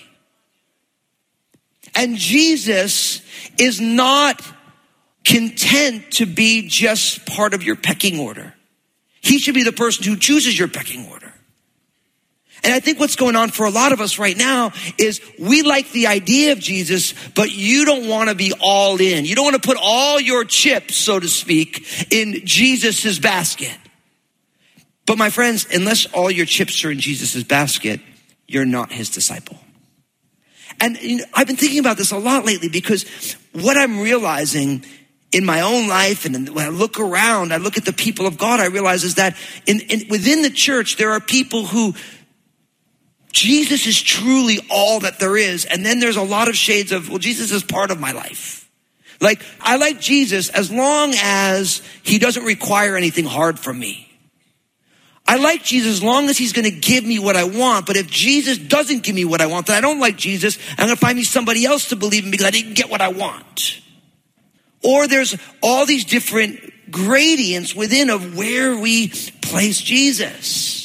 And 1.93 2.15
Jesus 2.15 3.21
is 3.57 3.81
not 3.81 4.41
content 5.25 6.09
to 6.11 6.25
be 6.25 6.69
just 6.69 7.25
part 7.25 7.53
of 7.53 7.63
your 7.63 7.75
pecking 7.75 8.17
order. 8.17 8.53
He 9.19 9.39
should 9.39 9.55
be 9.55 9.63
the 9.63 9.73
person 9.73 10.05
who 10.05 10.15
chooses 10.15 10.57
your 10.57 10.69
pecking 10.69 11.09
order. 11.09 11.33
And 12.63 12.73
I 12.73 12.79
think 12.79 12.99
what's 12.99 13.15
going 13.15 13.35
on 13.35 13.49
for 13.49 13.65
a 13.65 13.71
lot 13.71 13.91
of 13.91 14.01
us 14.01 14.19
right 14.19 14.37
now 14.37 14.71
is 14.97 15.19
we 15.39 15.63
like 15.63 15.91
the 15.91 16.07
idea 16.07 16.51
of 16.51 16.59
Jesus, 16.59 17.13
but 17.33 17.51
you 17.51 17.85
don't 17.85 18.07
want 18.07 18.29
to 18.29 18.35
be 18.35 18.53
all 18.59 19.01
in. 19.01 19.25
You 19.25 19.35
don't 19.35 19.45
want 19.45 19.61
to 19.61 19.67
put 19.67 19.77
all 19.81 20.19
your 20.19 20.45
chips, 20.45 20.95
so 20.95 21.19
to 21.19 21.27
speak, 21.27 22.11
in 22.11 22.45
Jesus's 22.45 23.19
basket. 23.19 23.75
But 25.07 25.17
my 25.17 25.31
friends, 25.31 25.65
unless 25.73 26.05
all 26.13 26.29
your 26.29 26.45
chips 26.45 26.83
are 26.85 26.91
in 26.91 26.99
Jesus's 26.99 27.43
basket, 27.43 27.99
you're 28.47 28.65
not 28.65 28.91
his 28.91 29.09
disciple. 29.09 29.57
And 30.79 30.97
you 31.01 31.17
know, 31.17 31.23
I've 31.33 31.47
been 31.47 31.55
thinking 31.55 31.79
about 31.79 31.97
this 31.97 32.11
a 32.11 32.17
lot 32.17 32.45
lately 32.45 32.69
because 32.69 33.35
what 33.53 33.77
I'm 33.77 33.99
realizing 33.99 34.85
in 35.31 35.45
my 35.45 35.61
own 35.61 35.87
life 35.87 36.25
and 36.25 36.49
when 36.49 36.65
I 36.65 36.69
look 36.69 36.99
around, 36.99 37.53
I 37.53 37.57
look 37.57 37.77
at 37.77 37.85
the 37.85 37.93
people 37.93 38.27
of 38.27 38.37
God, 38.37 38.59
I 38.59 38.67
realize 38.67 39.03
is 39.03 39.15
that 39.15 39.35
in, 39.65 39.79
in, 39.81 40.07
within 40.09 40.41
the 40.41 40.49
church, 40.49 40.97
there 40.97 41.11
are 41.11 41.21
people 41.21 41.65
who 41.65 41.93
Jesus 43.31 43.87
is 43.87 44.01
truly 44.01 44.59
all 44.69 45.01
that 45.01 45.19
there 45.19 45.37
is. 45.37 45.65
And 45.65 45.85
then 45.85 45.99
there's 45.99 46.17
a 46.17 46.21
lot 46.21 46.47
of 46.47 46.55
shades 46.55 46.91
of, 46.91 47.09
well, 47.09 47.17
Jesus 47.17 47.51
is 47.51 47.63
part 47.63 47.91
of 47.91 47.99
my 47.99 48.11
life. 48.11 48.69
Like, 49.19 49.41
I 49.59 49.77
like 49.77 49.99
Jesus 49.99 50.49
as 50.49 50.71
long 50.71 51.13
as 51.15 51.81
he 52.03 52.19
doesn't 52.19 52.43
require 52.43 52.97
anything 52.97 53.25
hard 53.25 53.59
from 53.59 53.79
me. 53.79 54.07
I 55.27 55.37
like 55.37 55.63
Jesus 55.63 55.91
as 55.91 56.03
long 56.03 56.29
as 56.29 56.37
he's 56.37 56.51
going 56.51 56.65
to 56.65 56.71
give 56.71 57.05
me 57.05 57.19
what 57.19 57.35
I 57.35 57.43
want. 57.43 57.85
But 57.85 57.95
if 57.95 58.09
Jesus 58.09 58.57
doesn't 58.57 59.03
give 59.03 59.15
me 59.15 59.23
what 59.23 59.39
I 59.39 59.45
want, 59.45 59.67
then 59.67 59.77
I 59.77 59.81
don't 59.81 59.99
like 59.99 60.17
Jesus. 60.17 60.57
I'm 60.71 60.87
going 60.87 60.89
to 60.89 60.95
find 60.95 61.15
me 61.15 61.23
somebody 61.23 61.65
else 61.65 61.89
to 61.89 61.95
believe 61.95 62.25
in 62.25 62.31
because 62.31 62.47
I 62.47 62.51
didn't 62.51 62.73
get 62.73 62.89
what 62.89 62.99
I 63.01 63.09
want. 63.09 63.79
Or 64.83 65.07
there's 65.07 65.37
all 65.61 65.85
these 65.85 66.05
different 66.05 66.91
gradients 66.91 67.75
within 67.75 68.09
of 68.09 68.35
where 68.35 68.75
we 68.75 69.09
place 69.41 69.79
Jesus. 69.79 70.80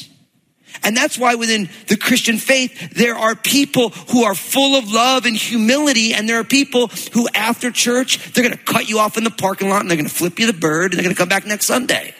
And 0.83 0.95
that's 0.95 1.17
why 1.17 1.35
within 1.35 1.69
the 1.87 1.97
Christian 1.97 2.37
faith, 2.37 2.91
there 2.91 3.15
are 3.15 3.35
people 3.35 3.89
who 3.89 4.23
are 4.23 4.35
full 4.35 4.75
of 4.75 4.91
love 4.91 5.25
and 5.25 5.35
humility. 5.35 6.13
And 6.13 6.27
there 6.27 6.39
are 6.39 6.43
people 6.43 6.87
who 7.13 7.27
after 7.33 7.71
church, 7.71 8.33
they're 8.33 8.43
going 8.43 8.57
to 8.57 8.63
cut 8.63 8.89
you 8.89 8.99
off 8.99 9.17
in 9.17 9.23
the 9.23 9.31
parking 9.31 9.69
lot 9.69 9.81
and 9.81 9.89
they're 9.89 9.97
going 9.97 10.09
to 10.09 10.13
flip 10.13 10.39
you 10.39 10.47
the 10.47 10.57
bird 10.57 10.91
and 10.91 10.99
they're 10.99 11.03
going 11.03 11.15
to 11.15 11.19
come 11.19 11.29
back 11.29 11.45
next 11.45 11.65
Sunday. 11.65 12.13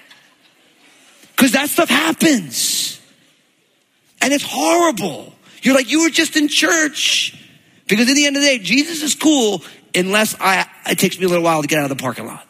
Because 1.36 1.52
that 1.52 1.70
stuff 1.70 1.90
happens. 1.90 3.00
And 4.22 4.34
it's 4.34 4.44
horrible. 4.44 5.34
You're 5.62 5.76
like, 5.76 5.92
you 5.92 6.02
were 6.02 6.10
just 6.10 6.36
in 6.36 6.48
church. 6.48 7.36
Because 7.88 8.10
at 8.10 8.16
the 8.16 8.26
end 8.26 8.36
of 8.36 8.42
the 8.42 8.48
day, 8.48 8.60
Jesus 8.60 9.04
is 9.04 9.16
cool 9.16 9.64
unless 9.96 10.36
I, 10.40 10.68
it 10.88 11.00
takes 11.00 11.18
me 11.18 11.26
a 11.26 11.28
little 11.28 11.44
while 11.44 11.62
to 11.62 11.68
get 11.68 11.80
out 11.80 11.90
of 11.90 11.98
the 11.98 12.02
parking 12.02 12.26
lot. 12.26 12.46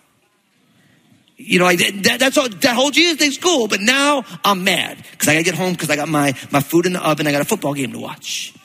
You 1.38 1.60
know, 1.60 1.66
like 1.66 1.80
that, 2.02 2.20
that's 2.20 2.38
all, 2.38 2.50
that 2.50 2.76
whole 2.76 2.90
Jesus 2.90 3.18
thing's 3.18 3.38
cool, 3.38 3.68
but 3.68 3.80
now 3.80 4.26
I'm 4.44 4.64
mad 4.64 4.98
because 5.12 5.28
I 5.28 5.34
gotta 5.34 5.44
get 5.44 5.54
home 5.54 5.74
because 5.74 5.92
I 5.92 5.96
got 5.96 6.10
my, 6.10 6.34
my 6.52 6.62
food 6.62 6.88
in 6.88 6.94
the 6.94 7.08
oven. 7.08 7.28
I 7.28 7.32
got 7.32 7.42
a 7.42 7.46
football 7.46 7.76
game 7.76 7.92
to 7.92 8.00
watch. 8.00 8.56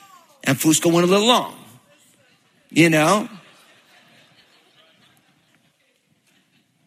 And 0.43 0.57
Fusco 0.57 0.91
went 0.91 1.07
a 1.07 1.09
little 1.09 1.27
long. 1.27 1.55
You 2.71 2.89
know? 2.89 3.29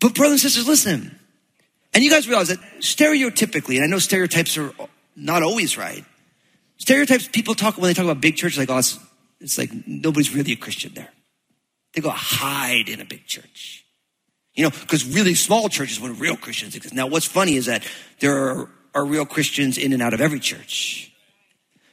But 0.01 0.15
brothers 0.15 0.43
and 0.45 0.53
sisters, 0.53 0.67
listen. 0.67 1.19
And 1.95 2.03
you 2.03 2.11
guys 2.11 2.29
realize 2.29 2.49
that 2.49 2.59
stereotypically, 2.81 3.77
and 3.77 3.85
I 3.85 3.87
know 3.87 3.99
stereotypes 3.99 4.59
are 4.59 4.73
not 5.15 5.43
always 5.45 5.79
right. 5.79 6.05
Stereotypes, 6.79 7.29
people 7.29 7.55
talk, 7.55 7.79
when 7.79 7.89
they 7.89 7.95
talk 7.95 8.05
about 8.05 8.21
big 8.21 8.37
churches, 8.37 8.59
like, 8.59 8.71
oh, 8.71 8.79
it's, 8.79 8.99
it's 9.41 9.57
like 9.57 9.71
nobody's 9.87 10.35
really 10.35 10.53
a 10.53 10.57
Christian 10.57 10.93
there. 10.95 11.09
They 11.95 12.03
go 12.03 12.11
hide 12.11 12.89
in 12.89 13.01
a 13.01 13.05
big 13.05 13.27
church. 13.27 13.86
You 14.57 14.65
know, 14.65 14.71
because 14.71 15.05
really 15.07 15.35
small 15.35 15.69
churches 15.69 16.01
when 16.01 16.19
real 16.19 16.37
Christians 16.37 16.75
exist. 16.75 16.95
Now, 16.95 17.07
what's 17.07 17.27
funny 17.27 17.57
is 17.57 17.67
that 17.67 17.87
there 18.21 18.37
are, 18.49 18.71
are 18.95 19.05
real 19.05 19.27
Christians 19.27 19.77
in 19.77 19.93
and 19.93 20.03
out 20.03 20.15
of 20.15 20.21
every 20.21 20.41
church. 20.41 21.13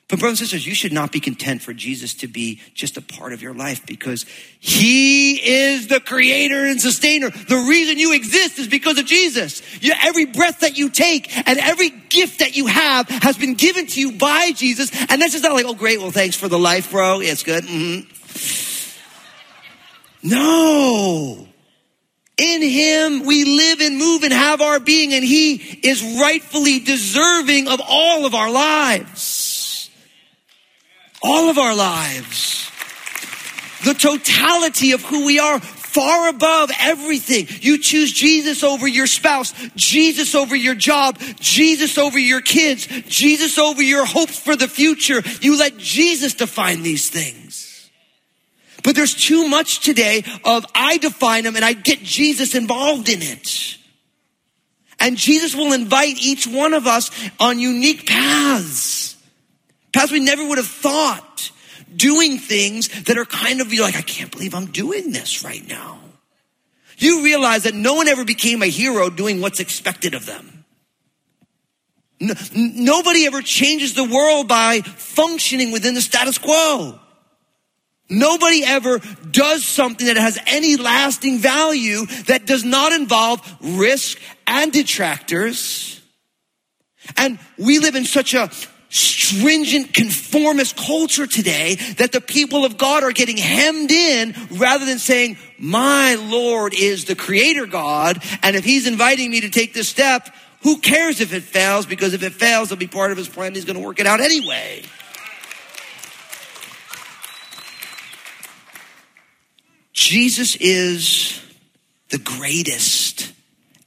But 0.10 0.20
brothers 0.20 0.42
and 0.42 0.50
sisters, 0.50 0.68
you 0.68 0.76
should 0.76 0.94
not 0.94 1.12
be 1.12 1.20
content 1.20 1.62
for 1.62 1.74
Jesus 1.74 2.14
to 2.16 2.28
be 2.28 2.62
just 2.76 2.98
a 2.98 3.02
part 3.02 3.34
of 3.34 3.42
your 3.42 3.54
life 3.54 3.86
because 3.86 4.26
he 4.60 5.36
is 5.38 5.88
the 5.88 6.00
creator 6.00 6.66
and 6.66 6.80
sustainer. 6.80 7.32
The 7.32 7.66
reason 7.68 7.98
you 7.98 8.14
exist 8.14 8.60
is 8.60 8.68
because 8.68 9.00
of 9.00 9.06
Jesus. 9.06 9.62
You, 9.82 9.94
every 10.04 10.26
breath 10.26 10.60
that 10.60 10.78
you 10.78 10.90
take 10.90 11.36
and 11.48 11.58
every 11.58 11.90
gift 11.90 12.40
that 12.40 12.56
you 12.56 12.68
have 12.68 13.10
has 13.10 13.38
been 13.38 13.56
given 13.56 13.88
to 13.88 14.00
you 14.00 14.12
by 14.12 14.52
Jesus. 14.52 14.92
And 15.10 15.22
that's 15.22 15.32
just 15.32 15.44
not 15.44 15.54
like, 15.54 15.66
oh 15.66 15.74
great, 15.74 16.00
well 16.00 16.12
thanks 16.12 16.36
for 16.36 16.48
the 16.48 16.60
life, 16.60 16.92
bro. 16.92 17.20
It's 17.22 17.42
good. 17.42 17.64
Mm-hmm. 17.64 18.10
No. 20.30 21.48
In 22.38 22.62
him 22.62 23.26
we 23.26 23.46
live 23.46 23.80
and 23.80 23.98
move 23.98 24.24
and 24.24 24.34
have 24.34 24.62
our 24.62 24.80
being 24.80 25.14
and 25.14 25.24
he 25.24 25.56
is 25.56 26.20
rightfully 26.20 26.80
deserving 26.80 27.68
of 27.68 27.80
all 27.88 28.26
of 28.26 28.34
our 28.34 28.52
lives. 28.52 29.90
All 31.22 31.50
of 31.50 31.58
our 31.58 31.76
lives. 31.76 32.70
The 33.86 33.94
totality 33.94 34.94
of 34.94 35.04
who 35.04 35.26
we 35.26 35.40
are 35.40 35.60
far 35.94 36.28
above 36.28 36.72
everything. 36.80 37.48
You 37.62 37.78
choose 37.78 38.12
Jesus 38.12 38.64
over 38.64 38.88
your 38.88 39.06
spouse, 39.06 39.54
Jesus 39.76 40.34
over 40.34 40.56
your 40.56 40.74
job, 40.74 41.20
Jesus 41.40 42.00
over 42.00 42.18
your 42.18 42.42
kids, 42.42 42.88
Jesus 43.08 43.60
over 43.60 43.82
your 43.82 44.06
hopes 44.06 44.40
for 44.40 44.56
the 44.56 44.68
future. 44.68 45.22
You 45.40 45.58
let 45.60 45.78
Jesus 45.78 46.34
define 46.34 46.82
these 46.82 47.10
things. 47.10 47.63
But 48.84 48.96
there's 48.96 49.16
too 49.16 49.48
much 49.48 49.80
today 49.80 50.24
of 50.44 50.66
I 50.76 50.98
define 50.98 51.46
them 51.46 51.56
and 51.56 51.64
I 51.64 51.74
get 51.74 52.04
Jesus 52.04 52.54
involved 52.54 53.10
in 53.10 53.22
it. 53.22 53.78
And 55.00 55.18
Jesus 55.18 55.56
will 55.56 55.74
invite 55.74 56.18
each 56.22 56.46
one 56.46 56.74
of 56.74 56.86
us 56.86 57.10
on 57.40 57.60
unique 57.60 58.08
paths. 58.08 59.16
Paths 59.94 60.12
we 60.12 60.20
never 60.20 60.48
would 60.48 60.58
have 60.58 60.68
thought. 60.68 61.52
Doing 61.96 62.40
things 62.40 63.04
that 63.04 63.18
are 63.18 63.26
kind 63.26 63.62
of 63.62 63.72
like, 63.72 63.96
I 63.96 64.02
can't 64.02 64.32
believe 64.32 64.56
I'm 64.56 64.72
doing 64.72 65.12
this 65.12 65.44
right 65.44 65.66
now. 65.68 66.00
You 66.98 67.24
realize 67.24 67.64
that 67.64 67.76
no 67.76 67.94
one 67.96 68.08
ever 68.08 68.26
became 68.26 68.64
a 68.64 68.68
hero 68.68 69.10
doing 69.10 69.42
what's 69.42 69.60
expected 69.60 70.14
of 70.14 70.26
them. 70.26 70.66
No, 72.20 72.34
nobody 72.56 73.26
ever 73.26 73.42
changes 73.42 73.94
the 73.94 74.06
world 74.06 74.48
by 74.48 74.82
functioning 74.82 75.72
within 75.72 75.94
the 75.94 76.02
status 76.02 76.38
quo. 76.38 77.00
Nobody 78.14 78.64
ever 78.64 79.00
does 79.32 79.66
something 79.66 80.06
that 80.08 80.18
has 80.18 80.38
any 80.46 80.78
lasting 80.78 81.40
value 81.40 82.06
that 82.28 82.46
does 82.46 82.64
not 82.64 82.94
involve 82.94 83.42
risk 83.62 84.20
and 84.46 84.72
detractors. 84.72 86.00
And 87.18 87.40
we 87.58 87.80
live 87.80 87.96
in 87.96 88.06
such 88.06 88.34
a 88.34 88.52
stringent 88.90 89.92
conformist 89.96 90.78
culture 90.78 91.26
today 91.26 91.76
that 91.98 92.12
the 92.12 92.22
people 92.22 92.64
of 92.64 92.78
God 92.78 93.04
are 93.04 93.12
getting 93.12 93.38
hemmed 93.38 93.90
in 93.90 94.36
rather 94.52 94.86
than 94.86 95.00
saying, 95.00 95.38
my 95.58 96.14
Lord 96.16 96.76
is 96.76 97.06
the 97.06 97.16
creator 97.16 97.66
God. 97.66 98.24
And 98.44 98.56
if 98.56 98.64
he's 98.64 98.86
inviting 98.86 99.32
me 99.32 99.42
to 99.42 99.50
take 99.50 99.74
this 99.74 99.90
step, 99.90 100.30
who 100.62 100.78
cares 100.78 101.20
if 101.20 101.34
it 101.34 101.42
fails? 101.42 101.88
Because 101.88 102.14
if 102.14 102.22
it 102.22 102.34
fails, 102.34 102.72
it'll 102.72 102.80
be 102.80 102.86
part 102.86 103.12
of 103.12 103.18
his 103.18 103.28
plan. 103.28 103.56
He's 103.56 103.66
going 103.66 103.80
to 103.80 103.86
work 103.86 104.00
it 104.00 104.06
out 104.06 104.22
anyway. 104.22 104.84
Jesus 110.04 110.58
is 110.58 111.42
the 112.10 112.18
greatest. 112.18 113.32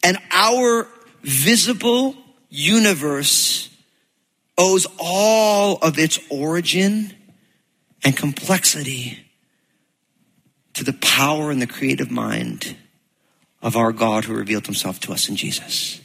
And 0.02 0.16
our 0.32 0.88
visible 1.22 2.16
universe 2.48 3.68
owes 4.56 4.86
all 4.98 5.76
of 5.82 5.98
its 5.98 6.18
origin 6.30 7.12
and 8.02 8.16
complexity 8.16 9.18
to 10.72 10.84
the 10.84 10.94
power 10.94 11.50
and 11.50 11.60
the 11.60 11.66
creative 11.66 12.10
mind 12.10 12.74
of 13.60 13.76
our 13.76 13.92
God 13.92 14.24
who 14.24 14.32
revealed 14.32 14.64
himself 14.64 14.98
to 15.00 15.12
us 15.12 15.28
in 15.28 15.36
Jesus. 15.36 16.00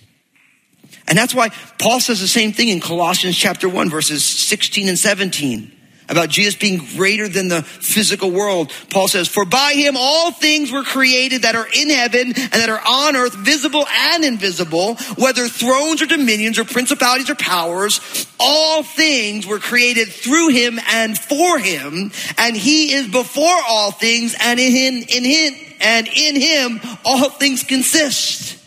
And 1.08 1.18
that's 1.18 1.34
why 1.34 1.52
Paul 1.80 2.02
says 2.02 2.20
the 2.20 2.28
same 2.28 2.52
thing 2.52 2.68
in 2.68 2.82
Colossians 2.82 3.38
chapter 3.38 3.70
1 3.70 3.90
verses 3.90 4.26
16 4.26 4.90
and 4.90 5.00
17 5.00 5.72
about 6.12 6.30
Jesus 6.30 6.56
being 6.56 6.78
greater 6.96 7.28
than 7.28 7.48
the 7.48 7.64
physical 7.64 8.30
world. 8.30 8.72
Paul 8.90 9.08
says, 9.08 9.28
for 9.28 9.46
by 9.46 9.74
him 9.74 9.96
all 9.98 10.32
things 10.32 10.72
were 10.72 10.84
created 10.84 11.44
that 11.44 11.56
are 11.56 11.68
in 11.74 11.90
heaven 11.90 12.28
and 12.28 12.36
that 12.36 12.70
are 12.70 12.82
on 12.86 13.16
earth, 13.16 13.34
visible 13.34 13.88
and 13.88 14.24
invisible, 14.24 14.96
whether 15.18 15.48
thrones 15.48 16.02
or 16.02 16.06
dominions 16.06 16.60
or 16.60 16.66
principalities 16.66 17.30
or 17.30 17.36
powers, 17.36 18.28
all 18.40 18.84
things 18.84 19.48
were 19.48 19.60
created 19.60 20.10
through 20.10 20.50
him 20.50 20.80
and 20.92 21.18
for 21.18 21.58
him, 21.58 22.12
and 22.38 22.58
he 22.58 22.94
is 22.94 23.08
before 23.08 23.58
all 23.68 23.92
things, 23.92 24.36
and 24.40 24.60
in 24.60 24.72
him, 24.72 25.06
in 25.08 25.24
him, 25.24 25.54
and 25.80 26.08
in 26.08 26.36
him 26.36 26.82
all 27.06 27.30
things 27.30 27.64
consist. 27.64 28.58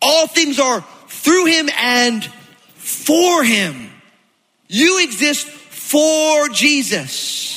All 0.00 0.26
things 0.26 0.58
are 0.58 0.84
through 1.08 1.46
him 1.46 1.68
and 1.76 2.24
for 2.76 3.44
him. 3.44 3.90
You 4.68 5.02
exist 5.02 5.48
for 5.90 6.48
Jesus. 6.50 7.50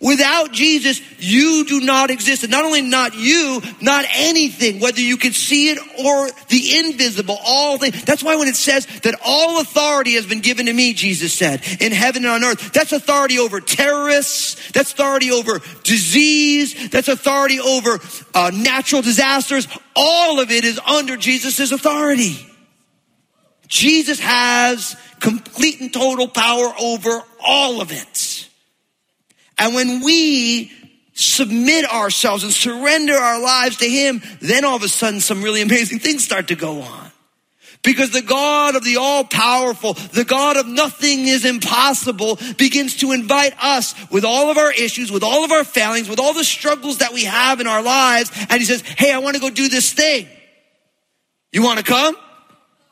Without 0.00 0.52
Jesus, 0.52 1.00
you 1.18 1.64
do 1.66 1.80
not 1.80 2.10
exist. 2.10 2.42
And 2.42 2.50
not 2.50 2.64
only 2.64 2.82
not 2.82 3.14
you, 3.14 3.62
not 3.80 4.04
anything, 4.12 4.80
whether 4.80 5.00
you 5.00 5.16
can 5.16 5.32
see 5.32 5.70
it 5.70 5.78
or 6.04 6.28
the 6.48 6.78
invisible, 6.78 7.38
all 7.46 7.78
things. 7.78 8.04
That's 8.04 8.24
why 8.24 8.36
when 8.36 8.48
it 8.48 8.56
says 8.56 8.86
that 9.02 9.18
all 9.24 9.60
authority 9.60 10.14
has 10.14 10.26
been 10.26 10.40
given 10.40 10.66
to 10.66 10.72
me, 10.72 10.94
Jesus 10.94 11.32
said, 11.32 11.62
in 11.80 11.92
heaven 11.92 12.24
and 12.24 12.44
on 12.44 12.44
earth, 12.44 12.72
that's 12.72 12.92
authority 12.92 13.38
over 13.38 13.60
terrorists, 13.60 14.72
that's 14.72 14.92
authority 14.92 15.30
over 15.30 15.60
disease, 15.84 16.90
that's 16.90 17.08
authority 17.08 17.60
over 17.60 18.00
uh, 18.34 18.50
natural 18.52 19.00
disasters. 19.00 19.66
All 19.94 20.40
of 20.40 20.50
it 20.50 20.64
is 20.64 20.78
under 20.80 21.16
Jesus' 21.16 21.70
authority. 21.70 22.36
Jesus 23.68 24.20
has 24.20 24.96
complete 25.20 25.80
and 25.80 25.92
total 25.92 26.28
power 26.28 26.72
over 26.80 27.22
all 27.44 27.80
of 27.80 27.92
it. 27.92 28.48
And 29.58 29.74
when 29.74 30.02
we 30.02 30.72
submit 31.14 31.90
ourselves 31.90 32.44
and 32.44 32.52
surrender 32.52 33.14
our 33.14 33.40
lives 33.40 33.78
to 33.78 33.88
Him, 33.88 34.22
then 34.40 34.64
all 34.64 34.76
of 34.76 34.82
a 34.82 34.88
sudden 34.88 35.20
some 35.20 35.42
really 35.42 35.62
amazing 35.62 35.98
things 35.98 36.24
start 36.24 36.48
to 36.48 36.56
go 36.56 36.82
on. 36.82 37.10
Because 37.82 38.10
the 38.10 38.22
God 38.22 38.74
of 38.74 38.84
the 38.84 38.96
all 38.96 39.24
powerful, 39.24 39.92
the 39.92 40.24
God 40.24 40.56
of 40.56 40.66
nothing 40.66 41.28
is 41.28 41.44
impossible 41.44 42.38
begins 42.58 42.96
to 42.96 43.12
invite 43.12 43.54
us 43.62 43.94
with 44.10 44.24
all 44.24 44.50
of 44.50 44.58
our 44.58 44.72
issues, 44.72 45.12
with 45.12 45.22
all 45.22 45.44
of 45.44 45.52
our 45.52 45.62
failings, 45.62 46.08
with 46.08 46.18
all 46.18 46.34
the 46.34 46.42
struggles 46.42 46.98
that 46.98 47.12
we 47.12 47.24
have 47.24 47.60
in 47.60 47.66
our 47.66 47.82
lives. 47.82 48.32
And 48.50 48.58
he 48.58 48.64
says, 48.64 48.82
Hey, 48.82 49.12
I 49.12 49.18
want 49.18 49.36
to 49.36 49.40
go 49.40 49.50
do 49.50 49.68
this 49.68 49.92
thing. 49.92 50.26
You 51.52 51.62
want 51.62 51.78
to 51.78 51.84
come? 51.84 52.16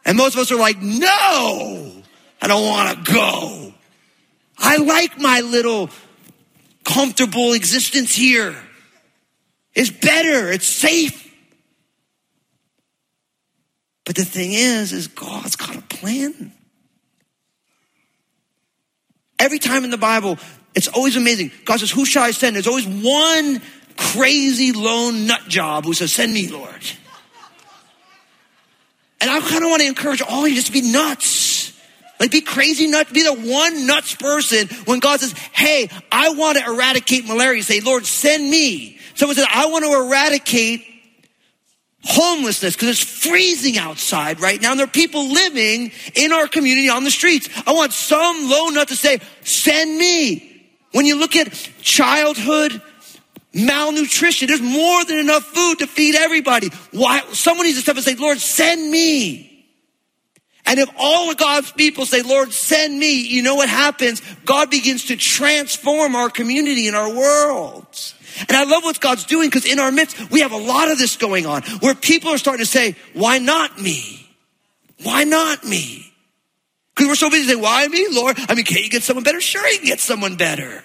And 0.05 0.17
most 0.17 0.35
of 0.35 0.41
us 0.41 0.53
are 0.53 0.59
like, 0.59 0.81
no, 0.81 1.94
I 2.45 2.47
don't 2.47 2.67
want 2.67 3.07
to 3.07 3.13
go. 3.15 3.73
I 4.59 4.77
like 4.77 5.19
my 5.19 5.41
little 5.41 5.89
comfortable 6.85 7.55
existence 7.55 8.15
here. 8.15 8.55
It's 9.75 9.89
better. 9.89 10.53
It's 10.53 10.67
safe. 10.67 11.35
But 14.05 14.17
the 14.17 14.27
thing 14.27 14.53
is, 14.53 14.93
is 14.93 15.09
God's 15.09 15.57
got 15.57 15.75
a 15.75 15.81
plan. 15.81 16.53
Every 19.39 19.59
time 19.59 19.85
in 19.85 19.91
the 19.91 19.97
Bible, 19.97 20.37
it's 20.75 20.89
always 20.89 21.17
amazing. 21.17 21.51
God 21.65 21.81
says, 21.81 21.91
who 21.91 22.05
shall 22.05 22.25
I 22.25 22.33
send? 22.33 22.57
There's 22.57 22.67
always 22.67 22.87
one 22.87 23.63
crazy 23.97 24.73
lone 24.73 25.27
nut 25.27 25.49
job 25.49 25.87
who 25.87 25.95
says, 25.95 26.13
send 26.13 26.35
me, 26.35 26.49
Lord. 26.49 26.83
And 29.23 29.31
I 29.31 29.41
kind 29.41 29.65
of 29.65 29.71
want 29.71 29.81
to 29.81 29.89
encourage 29.89 30.21
all 30.21 30.45
of 30.45 30.51
you 30.51 30.57
just 30.57 30.67
to 30.67 30.75
be 30.75 30.93
nuts. 30.93 31.54
Like 32.21 32.31
be 32.31 32.41
crazy 32.41 32.87
nuts, 32.87 33.13
be 33.13 33.23
the 33.23 33.35
one 33.35 33.87
nuts 33.87 34.15
person 34.15 34.69
when 34.85 35.01
God 35.01 35.21
says, 35.21 35.33
hey, 35.53 35.89
I 36.13 36.31
want 36.31 36.59
to 36.59 36.65
eradicate 36.65 37.27
malaria. 37.27 37.63
Say, 37.63 37.81
Lord, 37.81 38.07
send 38.07 38.49
me. 38.49 38.99
Someone 39.15 39.37
says, 39.37 39.47
I 39.51 39.67
want 39.67 39.85
to 39.85 39.93
eradicate 39.93 40.85
homelessness 42.05 42.75
because 42.75 42.91
it's 42.91 43.03
freezing 43.03 43.79
outside 43.79 44.39
right 44.41 44.61
now 44.61 44.73
and 44.73 44.79
there 44.79 44.87
are 44.87 44.91
people 44.91 45.33
living 45.33 45.91
in 46.15 46.33
our 46.33 46.47
community 46.47 46.89
on 46.89 47.03
the 47.03 47.11
streets. 47.11 47.49
I 47.67 47.73
want 47.73 47.93
some 47.93 48.49
low 48.49 48.69
nut 48.69 48.89
to 48.89 48.97
say, 48.97 49.21
send 49.43 49.99
me. 49.99 50.51
When 50.93 51.07
you 51.07 51.17
look 51.19 51.35
at 51.35 51.53
childhood 51.81 52.81
malnutrition, 53.53 54.49
there's 54.49 54.61
more 54.61 55.05
than 55.05 55.19
enough 55.19 55.45
food 55.45 55.81
to 55.81 55.87
feed 55.87 56.15
everybody. 56.15 56.71
Why? 56.93 57.21
Someone 57.33 57.67
needs 57.67 57.79
to 57.79 57.83
step 57.83 57.97
and 57.97 58.05
say, 58.05 58.15
Lord, 58.15 58.39
send 58.39 58.91
me. 58.91 59.54
And 60.67 60.81
if 60.81 60.89
all 60.97 61.31
of 61.31 61.37
God's 61.37 61.71
people 61.73 62.07
say, 62.07 62.23
Lord, 62.23 62.53
send 62.53 62.99
me, 62.99 63.21
you 63.21 63.43
know 63.43 63.55
what 63.55 63.69
happens? 63.69 64.23
God 64.45 64.71
begins 64.71 65.07
to 65.07 65.17
transform 65.17 66.17
our 66.17 66.31
community 66.31 66.87
and 66.87 66.97
our 66.97 67.13
world. 67.13 67.87
And 68.49 68.57
I 68.57 68.65
love 68.65 68.83
what 68.83 68.99
God's 69.01 69.25
doing 69.25 69.49
because 69.49 69.67
in 69.67 69.79
our 69.79 69.93
midst, 69.93 70.31
we 70.31 70.41
have 70.41 70.53
a 70.53 70.57
lot 70.57 70.91
of 70.91 70.99
this 70.99 71.17
going 71.17 71.47
on 71.47 71.63
where 71.81 71.95
people 71.95 72.31
are 72.31 72.39
starting 72.39 72.65
to 72.65 72.71
say, 72.71 72.97
why 73.13 73.39
not 73.39 73.79
me? 73.79 74.27
Why 75.03 75.25
not 75.25 75.65
me? 75.65 76.13
Because 76.95 77.09
we're 77.09 77.15
so 77.17 77.31
busy 77.31 77.49
saying, 77.49 77.63
why 77.63 77.87
me, 77.87 78.07
Lord? 78.11 78.37
I 78.49 78.55
mean, 78.55 78.65
can't 78.65 78.83
you 78.83 78.91
get 78.91 79.03
someone 79.03 79.25
better? 79.25 79.41
Sure, 79.41 79.67
you 79.69 79.79
can 79.79 79.87
get 79.87 80.01
someone 80.01 80.37
better. 80.37 80.83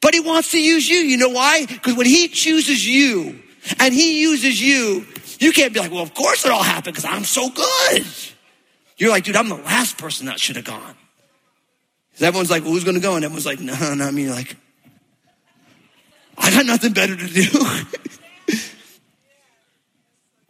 But 0.00 0.14
he 0.14 0.20
wants 0.20 0.52
to 0.52 0.60
use 0.60 0.88
you. 0.88 0.98
You 0.98 1.16
know 1.18 1.28
why? 1.28 1.66
Because 1.66 1.96
when 1.96 2.06
he 2.06 2.28
chooses 2.28 2.86
you 2.86 3.40
and 3.78 3.92
he 3.92 4.22
uses 4.22 4.60
you, 4.60 5.06
you 5.38 5.52
can't 5.52 5.72
be 5.72 5.80
like, 5.80 5.90
well, 5.90 6.02
of 6.02 6.14
course 6.14 6.44
it 6.44 6.50
all 6.50 6.62
happened 6.62 6.94
because 6.94 7.04
I'm 7.04 7.24
so 7.24 7.48
good. 7.48 8.04
You're 8.96 9.10
like, 9.10 9.24
dude, 9.24 9.36
I'm 9.36 9.48
the 9.48 9.56
last 9.56 9.96
person 9.98 10.26
that 10.26 10.40
should 10.40 10.56
have 10.56 10.64
gone. 10.64 10.94
Because 12.10 12.22
everyone's 12.24 12.50
like, 12.50 12.64
well, 12.64 12.72
who's 12.72 12.84
going 12.84 12.96
to 12.96 13.00
go? 13.00 13.14
And 13.14 13.24
everyone's 13.24 13.46
like, 13.46 13.60
no, 13.60 13.94
not 13.94 14.12
me. 14.12 14.24
You're 14.24 14.34
like, 14.34 14.56
I 16.36 16.50
got 16.50 16.66
nothing 16.66 16.92
better 16.92 17.16
to 17.16 17.26
do. 17.26 17.46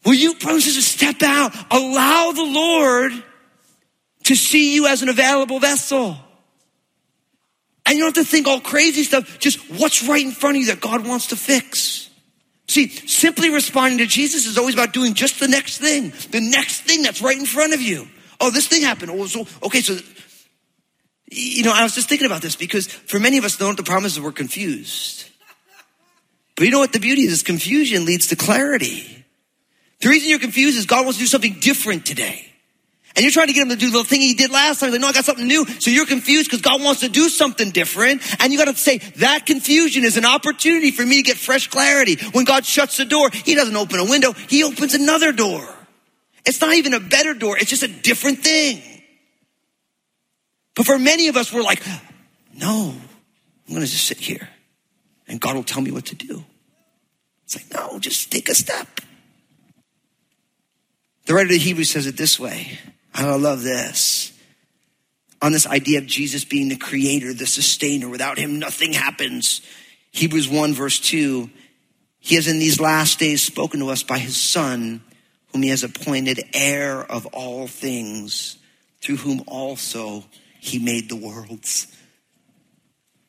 Will 0.05 0.15
you, 0.15 0.35
brothers 0.37 0.65
sisters, 0.65 0.87
step 0.87 1.23
out? 1.23 1.55
Allow 1.71 2.33
the 2.33 2.45
Lord 2.45 3.13
to 4.25 4.35
see 4.35 4.75
you 4.75 4.87
as 4.87 5.03
an 5.03 5.11
available 5.11 5.61
vessel. 5.61 6.17
And 7.85 7.97
you 7.97 8.05
don't 8.05 8.17
have 8.17 8.25
to 8.25 8.31
think 8.31 8.47
all 8.47 8.61
crazy 8.61 9.03
stuff, 9.03 9.39
just 9.39 9.59
what's 9.71 10.07
right 10.07 10.25
in 10.25 10.33
front 10.33 10.57
of 10.57 10.61
you 10.61 10.67
that 10.69 10.81
God 10.81 11.07
wants 11.07 11.29
to 11.29 11.37
fix. 11.37 12.08
See, 12.69 12.89
simply 12.89 13.49
responding 13.49 13.99
to 13.99 14.07
Jesus 14.07 14.47
is 14.47 14.59
always 14.59 14.75
about 14.75 14.93
doing 14.93 15.15
just 15.15 15.41
the 15.41 15.49
next 15.49 15.79
thing, 15.79 16.13
the 16.31 16.41
next 16.41 16.83
thing 16.83 17.03
that's 17.03 17.23
right 17.23 17.37
in 17.37 17.47
front 17.47 17.73
of 17.73 17.81
you. 17.81 18.07
Oh, 18.41 18.51
this 18.51 18.69
thing 18.69 18.83
happened. 18.83 19.11
Oh, 19.11 19.27
so, 19.27 19.47
okay, 19.63 19.81
so, 19.81 19.99
you 21.31 21.63
know, 21.63 21.73
I 21.73 21.83
was 21.83 21.95
just 21.95 22.09
thinking 22.09 22.27
about 22.27 22.43
this 22.43 22.57
because 22.57 22.87
for 22.87 23.19
many 23.19 23.39
of 23.39 23.45
us, 23.45 23.59
know 23.59 23.69
what 23.69 23.79
the 23.79 23.83
problem 23.83 24.05
is 24.05 24.21
we're 24.21 24.33
confused. 24.33 25.29
But 26.57 26.65
you 26.65 26.71
know 26.71 26.79
what 26.79 26.93
the 26.93 27.01
beauty 27.01 27.23
is? 27.23 27.33
is 27.33 27.43
confusion 27.43 28.05
leads 28.05 28.27
to 28.29 28.37
clarity. 28.37 29.25
The 30.01 30.09
reason 30.09 30.29
you're 30.29 30.39
confused 30.39 30.77
is 30.77 30.87
God 30.87 31.05
wants 31.05 31.19
to 31.19 31.23
do 31.23 31.27
something 31.27 31.59
different 31.61 32.05
today. 32.05 32.53
And 33.17 33.25
you're 33.25 33.33
trying 33.33 33.49
to 33.49 33.53
get 33.53 33.63
him 33.63 33.71
to 33.71 33.77
do 33.77 33.91
the 33.91 34.05
thing 34.05 34.21
he 34.21 34.35
did 34.35 34.51
last 34.51 34.81
time. 34.81 34.93
Like, 34.93 35.01
no, 35.01 35.09
I 35.09 35.13
got 35.13 35.25
something 35.25 35.47
new. 35.47 35.67
So 35.67 35.91
you're 35.91 36.07
confused 36.07 36.49
because 36.51 36.63
God 36.63 36.83
wants 36.83 37.01
to 37.01 37.09
do 37.09 37.29
something 37.29 37.71
different. 37.71 38.23
And 38.41 38.53
you 38.53 38.59
got 38.59 38.67
to 38.67 38.77
say 38.77 38.99
that 39.17 39.45
confusion 39.45 40.05
is 40.05 40.17
an 40.17 40.25
opportunity 40.25 40.91
for 40.91 41.05
me 41.05 41.17
to 41.17 41.23
get 41.23 41.37
fresh 41.37 41.69
clarity. 41.69 42.17
When 42.33 42.45
God 42.45 42.65
shuts 42.65 42.97
the 42.97 43.05
door, 43.05 43.31
he 43.33 43.55
doesn't 43.55 43.75
open 43.75 43.99
a 43.99 44.05
window. 44.05 44.33
He 44.33 44.63
opens 44.63 44.95
another 44.95 45.33
door. 45.33 45.67
It's 46.45 46.61
not 46.61 46.75
even 46.75 46.95
a 46.95 47.01
better 47.01 47.35
door. 47.35 47.59
It's 47.59 47.71
just 47.71 47.83
a 47.83 47.89
different 47.89 48.39
thing. 48.39 48.83
But 50.77 50.87
for 50.87 50.99
many 50.99 51.27
of 51.29 51.37
us, 51.37 51.53
we're 51.53 51.63
like, 51.63 51.83
no, 52.55 52.95
I'm 52.95 53.75
going 53.75 53.85
to 53.85 53.91
just 53.91 54.07
sit 54.07 54.19
here 54.19 54.49
and 55.27 55.41
God 55.41 55.57
will 55.57 55.65
tell 55.65 55.83
me 55.83 55.91
what 55.91 56.07
to 56.07 56.15
do. 56.15 56.45
It's 57.45 57.57
like, 57.57 57.73
no, 57.73 57.99
just 57.99 58.31
take 58.31 58.49
a 58.49 58.55
step. 58.55 59.01
The 61.27 61.35
writer 61.35 61.53
of 61.53 61.61
Hebrews 61.61 61.91
says 61.91 62.07
it 62.07 62.17
this 62.17 62.39
way. 62.39 62.79
I 63.27 63.35
love 63.35 63.63
this. 63.63 64.33
On 65.41 65.53
this 65.53 65.67
idea 65.67 65.99
of 65.99 66.07
Jesus 66.07 66.45
being 66.45 66.69
the 66.69 66.77
creator, 66.77 67.33
the 67.33 67.47
sustainer. 67.47 68.09
Without 68.09 68.39
him, 68.39 68.59
nothing 68.59 68.93
happens. 68.93 69.61
Hebrews 70.11 70.49
1 70.49 70.75
verse 70.75 71.01
2. 71.01 71.51
He 72.21 72.35
has 72.35 72.49
in 72.49 72.59
these 72.59 72.81
last 72.81 73.19
days 73.19 73.43
spoken 73.43 73.81
to 73.81 73.89
us 73.89 74.03
by 74.03 74.19
his 74.19 74.37
son, 74.37 75.03
whom 75.53 75.63
he 75.63 75.69
has 75.71 75.85
appointed 75.85 76.41
heir 76.53 77.01
of 77.01 77.27
all 77.27 77.67
things, 77.67 78.59
through 79.01 79.17
whom 79.17 79.45
also 79.47 80.25
he 80.61 80.79
made 80.79 81.09
the 81.09 81.17
worlds. 81.17 81.87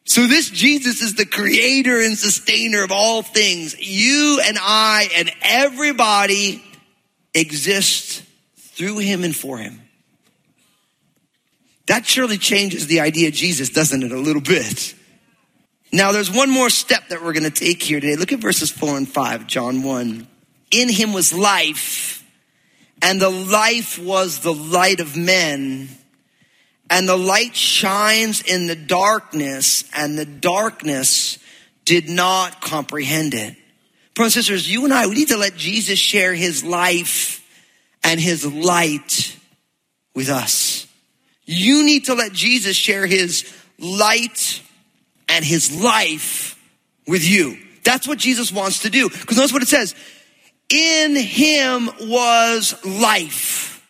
So 0.05 0.25
this 0.25 0.49
Jesus 0.49 1.01
is 1.01 1.15
the 1.15 1.25
creator 1.25 1.99
and 1.99 2.17
sustainer 2.17 2.83
of 2.83 2.91
all 2.91 3.21
things. 3.21 3.79
You 3.79 4.41
and 4.43 4.57
I 4.59 5.07
and 5.15 5.31
everybody 5.43 6.63
exist 7.35 8.23
through 8.79 8.99
him 8.99 9.25
and 9.25 9.35
for 9.35 9.57
him. 9.57 9.81
That 11.87 12.05
surely 12.05 12.37
changes 12.37 12.87
the 12.87 13.01
idea 13.01 13.27
of 13.27 13.33
Jesus, 13.33 13.69
doesn't 13.69 14.03
it, 14.03 14.13
a 14.13 14.17
little 14.17 14.41
bit? 14.41 14.95
Now 15.91 16.13
there's 16.13 16.31
one 16.31 16.49
more 16.49 16.69
step 16.69 17.09
that 17.09 17.21
we're 17.21 17.33
going 17.33 17.43
to 17.43 17.49
take 17.51 17.83
here 17.83 17.99
today. 17.99 18.15
Look 18.15 18.31
at 18.31 18.39
verses 18.39 18.71
four 18.71 18.95
and 18.95 19.07
five, 19.07 19.47
John 19.47 19.83
1. 19.83 20.27
In 20.71 20.87
him 20.87 21.11
was 21.11 21.33
life, 21.33 22.25
and 23.01 23.19
the 23.21 23.29
life 23.29 23.99
was 23.99 24.39
the 24.39 24.53
light 24.53 25.01
of 25.01 25.17
men. 25.17 25.89
And 26.89 27.07
the 27.07 27.17
light 27.17 27.57
shines 27.57 28.41
in 28.41 28.67
the 28.67 28.77
darkness, 28.77 29.83
and 29.93 30.17
the 30.17 30.25
darkness 30.25 31.37
did 31.83 32.07
not 32.07 32.61
comprehend 32.61 33.33
it. 33.33 33.57
Brothers 34.13 34.37
and 34.37 34.45
sisters, 34.45 34.71
you 34.71 34.85
and 34.85 34.93
I, 34.93 35.07
we 35.07 35.15
need 35.15 35.27
to 35.27 35.37
let 35.37 35.57
Jesus 35.57 35.99
share 35.99 36.33
his 36.33 36.63
life 36.63 37.38
and 38.03 38.19
his 38.19 38.45
light 38.45 39.37
with 40.15 40.29
us. 40.29 40.87
You 41.45 41.83
need 41.83 42.05
to 42.05 42.13
let 42.13 42.31
Jesus 42.33 42.75
share 42.75 43.05
his 43.05 43.51
light 43.79 44.61
and 45.27 45.43
his 45.43 45.81
life 45.81 46.59
with 47.07 47.27
you. 47.27 47.57
That's 47.83 48.07
what 48.07 48.17
Jesus 48.17 48.51
wants 48.51 48.83
to 48.83 48.89
do. 48.89 49.09
Because 49.09 49.37
notice 49.37 49.53
what 49.53 49.63
it 49.63 49.67
says. 49.67 49.95
In 50.69 51.15
him 51.15 51.89
was 52.01 52.75
life. 52.85 53.83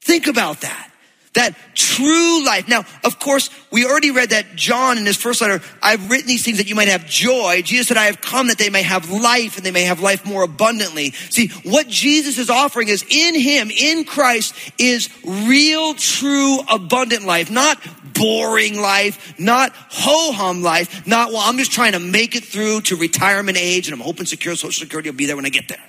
Think 0.00 0.26
about 0.26 0.62
that. 0.62 0.89
That 1.34 1.54
true 1.74 2.44
life. 2.44 2.66
Now, 2.66 2.84
of 3.04 3.20
course, 3.20 3.50
we 3.70 3.86
already 3.86 4.10
read 4.10 4.30
that 4.30 4.56
John 4.56 4.98
in 4.98 5.06
his 5.06 5.16
first 5.16 5.40
letter, 5.40 5.62
I've 5.80 6.10
written 6.10 6.26
these 6.26 6.44
things 6.44 6.58
that 6.58 6.68
you 6.68 6.74
might 6.74 6.88
have 6.88 7.06
joy. 7.06 7.62
Jesus 7.62 7.86
said, 7.86 7.96
I 7.96 8.06
have 8.06 8.20
come 8.20 8.48
that 8.48 8.58
they 8.58 8.68
may 8.68 8.82
have 8.82 9.10
life 9.10 9.56
and 9.56 9.64
they 9.64 9.70
may 9.70 9.84
have 9.84 10.00
life 10.00 10.26
more 10.26 10.42
abundantly. 10.42 11.12
See, 11.12 11.48
what 11.62 11.86
Jesus 11.86 12.36
is 12.36 12.50
offering 12.50 12.88
is 12.88 13.04
in 13.08 13.38
him, 13.38 13.70
in 13.70 14.04
Christ, 14.04 14.54
is 14.76 15.08
real, 15.24 15.94
true, 15.94 16.58
abundant 16.68 17.24
life. 17.24 17.48
Not 17.48 17.78
boring 18.12 18.80
life, 18.80 19.38
not 19.38 19.72
ho-hum 19.72 20.62
life, 20.62 21.06
not, 21.06 21.28
well, 21.30 21.42
I'm 21.42 21.58
just 21.58 21.72
trying 21.72 21.92
to 21.92 22.00
make 22.00 22.34
it 22.34 22.44
through 22.44 22.82
to 22.82 22.96
retirement 22.96 23.56
age 23.56 23.86
and 23.86 23.94
I'm 23.94 24.04
hoping 24.04 24.26
secure 24.26 24.56
social 24.56 24.80
security 24.80 25.10
will 25.10 25.16
be 25.16 25.26
there 25.26 25.36
when 25.36 25.46
I 25.46 25.50
get 25.50 25.68
there. 25.68 25.82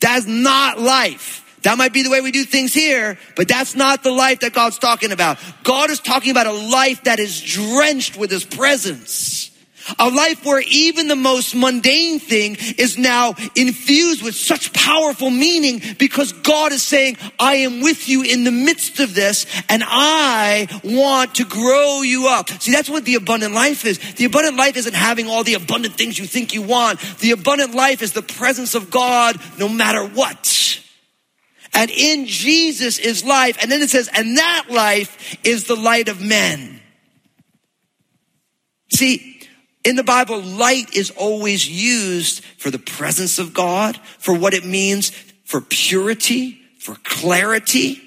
That's 0.00 0.26
not 0.26 0.78
life. 0.78 1.38
That 1.62 1.78
might 1.78 1.92
be 1.92 2.02
the 2.02 2.10
way 2.10 2.20
we 2.20 2.32
do 2.32 2.44
things 2.44 2.74
here, 2.74 3.18
but 3.36 3.48
that's 3.48 3.76
not 3.76 4.02
the 4.02 4.10
life 4.10 4.40
that 4.40 4.52
God's 4.52 4.78
talking 4.78 5.12
about. 5.12 5.38
God 5.62 5.90
is 5.90 6.00
talking 6.00 6.30
about 6.30 6.46
a 6.46 6.52
life 6.52 7.04
that 7.04 7.20
is 7.20 7.40
drenched 7.40 8.16
with 8.16 8.30
His 8.30 8.44
presence. 8.44 9.50
A 9.98 10.08
life 10.08 10.44
where 10.44 10.62
even 10.68 11.08
the 11.08 11.16
most 11.16 11.54
mundane 11.54 12.20
thing 12.20 12.56
is 12.78 12.96
now 12.96 13.34
infused 13.56 14.22
with 14.22 14.36
such 14.36 14.72
powerful 14.72 15.30
meaning 15.30 15.82
because 15.98 16.32
God 16.32 16.72
is 16.72 16.82
saying, 16.82 17.16
I 17.38 17.56
am 17.56 17.80
with 17.80 18.08
you 18.08 18.22
in 18.22 18.44
the 18.44 18.52
midst 18.52 19.00
of 19.00 19.14
this 19.14 19.44
and 19.68 19.82
I 19.84 20.68
want 20.84 21.36
to 21.36 21.44
grow 21.44 22.02
you 22.02 22.28
up. 22.28 22.50
See, 22.50 22.70
that's 22.70 22.88
what 22.88 23.04
the 23.04 23.16
abundant 23.16 23.54
life 23.54 23.84
is. 23.84 23.98
The 24.14 24.24
abundant 24.24 24.56
life 24.56 24.76
isn't 24.76 24.94
having 24.94 25.28
all 25.28 25.42
the 25.42 25.54
abundant 25.54 25.94
things 25.94 26.16
you 26.16 26.26
think 26.26 26.54
you 26.54 26.62
want. 26.62 27.00
The 27.18 27.32
abundant 27.32 27.74
life 27.74 28.02
is 28.02 28.12
the 28.12 28.22
presence 28.22 28.76
of 28.76 28.90
God 28.90 29.40
no 29.58 29.68
matter 29.68 30.06
what. 30.06 30.81
And 31.74 31.90
in 31.90 32.26
Jesus 32.26 32.98
is 32.98 33.24
life. 33.24 33.56
And 33.60 33.70
then 33.70 33.80
it 33.82 33.90
says, 33.90 34.08
and 34.14 34.36
that 34.36 34.66
life 34.68 35.38
is 35.44 35.64
the 35.64 35.76
light 35.76 36.08
of 36.08 36.20
men. 36.20 36.80
See, 38.92 39.40
in 39.84 39.96
the 39.96 40.04
Bible, 40.04 40.40
light 40.40 40.94
is 40.94 41.10
always 41.10 41.68
used 41.68 42.44
for 42.58 42.70
the 42.70 42.78
presence 42.78 43.38
of 43.38 43.54
God, 43.54 43.96
for 44.18 44.34
what 44.34 44.54
it 44.54 44.64
means 44.64 45.10
for 45.44 45.60
purity, 45.60 46.60
for 46.78 46.96
clarity. 47.02 48.00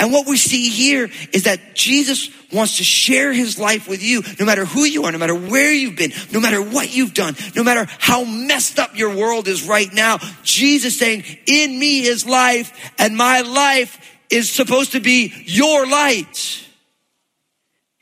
And 0.00 0.12
what 0.12 0.28
we 0.28 0.36
see 0.36 0.68
here 0.70 1.10
is 1.32 1.44
that 1.44 1.74
Jesus 1.74 2.30
wants 2.52 2.76
to 2.76 2.84
share 2.84 3.32
his 3.32 3.58
life 3.58 3.88
with 3.88 4.02
you, 4.02 4.22
no 4.38 4.46
matter 4.46 4.64
who 4.64 4.84
you 4.84 5.04
are, 5.04 5.12
no 5.12 5.18
matter 5.18 5.34
where 5.34 5.72
you've 5.72 5.96
been, 5.96 6.12
no 6.32 6.40
matter 6.40 6.62
what 6.62 6.94
you've 6.94 7.14
done, 7.14 7.34
no 7.56 7.64
matter 7.64 7.86
how 7.98 8.24
messed 8.24 8.78
up 8.78 8.96
your 8.96 9.14
world 9.14 9.48
is 9.48 9.66
right 9.66 9.92
now. 9.92 10.18
Jesus 10.44 10.98
saying, 10.98 11.24
in 11.46 11.78
me 11.78 12.06
is 12.06 12.26
life 12.26 12.92
and 12.98 13.16
my 13.16 13.40
life 13.40 13.98
is 14.30 14.50
supposed 14.50 14.92
to 14.92 15.00
be 15.00 15.32
your 15.46 15.86
light. 15.86 16.64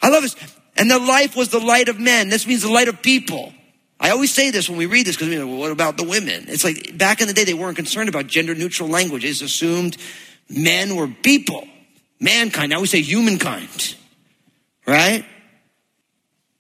I 0.02 0.11
love 0.11 0.22
this. 0.22 0.37
And 0.76 0.90
the 0.90 0.98
life 0.98 1.35
was 1.35 1.48
the 1.48 1.61
light 1.61 1.88
of 1.88 1.98
men. 1.98 2.28
This 2.28 2.46
means 2.46 2.62
the 2.62 2.70
light 2.70 2.88
of 2.88 3.00
people. 3.00 3.54
I 3.98 4.11
always 4.11 4.32
say 4.32 4.50
this 4.50 4.68
when 4.68 4.76
we 4.78 4.87
read 4.87 5.06
this 5.06 5.16
because 5.16 5.28
you 5.28 5.38
know, 5.38 5.46
well, 5.46 5.56
what 5.56 5.72
about 5.72 5.96
the 5.96 6.04
women? 6.04 6.44
It's 6.48 6.64
like 6.64 6.98
back 6.98 7.22
in 7.22 7.28
the 7.28 7.32
day, 7.32 7.44
they 7.44 7.54
weren't 7.54 7.76
concerned 7.76 8.11
about 8.11 8.26
gender 8.26 8.54
neutral 8.54 8.88
language. 8.88 9.22
Just 9.22 9.40
assumed 9.40 9.96
men 10.50 10.96
were 10.96 11.09
people, 11.09 11.66
mankind. 12.20 12.70
Now 12.70 12.81
we 12.81 12.87
say 12.87 13.00
humankind, 13.00 13.94
right? 14.87 15.24